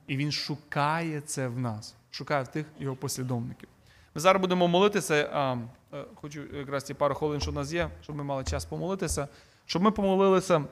І 0.08 0.18
він 0.18 0.32
шукає 0.32 1.22
це 1.22 1.48
в 1.48 1.60
нас, 1.60 1.96
шукає 2.12 2.44
в 2.44 2.48
тих 2.48 2.66
його 2.80 2.96
послідовників. 2.96 3.70
Ми 4.16 4.22
зараз 4.22 4.42
будемо 4.42 4.68
молитися. 4.68 5.30
А, 5.34 5.58
е, 5.94 6.06
хочу 6.16 6.42
якраз 6.54 6.84
ті 6.84 6.94
пару 6.94 7.16
хвилин, 7.16 7.42
що 7.42 7.52
в 7.52 7.54
нас 7.54 7.74
є, 7.74 7.90
щоб 8.02 8.16
ми 8.16 8.24
мали 8.24 8.44
час 8.44 8.66
помолитися. 8.66 9.28
Щоб 9.66 9.82
ми 9.82 9.92
помолилися. 9.92 10.66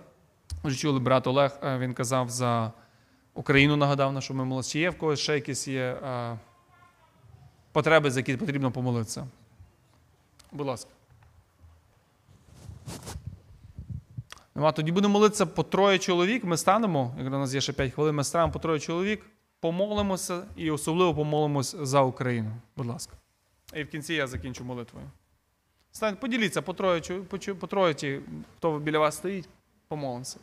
Вже 0.63 0.77
чули 0.77 0.99
брат 0.99 1.27
Олег, 1.27 1.59
е, 1.63 1.77
він 1.77 1.93
казав 1.93 2.29
за 2.29 2.71
Україну, 3.33 3.75
нагадав, 3.75 4.13
на 4.13 4.21
що 4.21 4.33
ми 4.33 4.45
молилися. 4.45 4.71
Чи 4.71 4.79
є 4.79 4.89
в 4.89 4.97
когось 4.97 5.19
ще 5.19 5.35
якісь 5.35 5.67
є 5.67 5.81
е, 5.81 6.39
потреби, 7.71 8.11
за 8.11 8.19
які 8.19 8.37
потрібно 8.37 8.71
помолитися? 8.71 9.27
Будь 10.51 10.67
ласка. 10.67 10.89
Нема, 14.55 14.71
тоді 14.71 14.91
будемо 14.91 15.13
молитися 15.13 15.45
по 15.45 15.63
троє 15.63 15.99
чоловік. 15.99 16.43
Ми 16.43 16.57
станемо, 16.57 17.15
як 17.17 17.27
у 17.27 17.29
нас 17.29 17.53
є 17.53 17.61
ще 17.61 17.73
5 17.73 17.93
хвилин, 17.93 18.15
ми 18.15 18.23
станемо 18.23 18.53
по 18.53 18.59
троє 18.59 18.79
чоловік, 18.79 19.25
помолимося 19.59 20.45
і 20.55 20.71
особливо 20.71 21.15
помолимося 21.15 21.85
за 21.85 22.01
Україну. 22.01 22.51
Будь 22.77 22.85
ласка. 22.85 23.13
І 23.75 23.83
в 23.83 23.89
кінці 23.89 24.13
я 24.13 24.27
закінчу 24.27 24.63
молитвою. 24.63 25.05
Стань, 25.91 26.15
поділіться 26.15 26.61
по 26.61 26.73
троє, 26.73 27.01
по, 27.01 27.37
по 27.37 27.67
троє 27.67 27.93
ті, 27.93 28.19
хто 28.57 28.79
біля 28.79 28.99
вас 28.99 29.15
стоїть, 29.15 29.49
помолимося. 29.87 30.39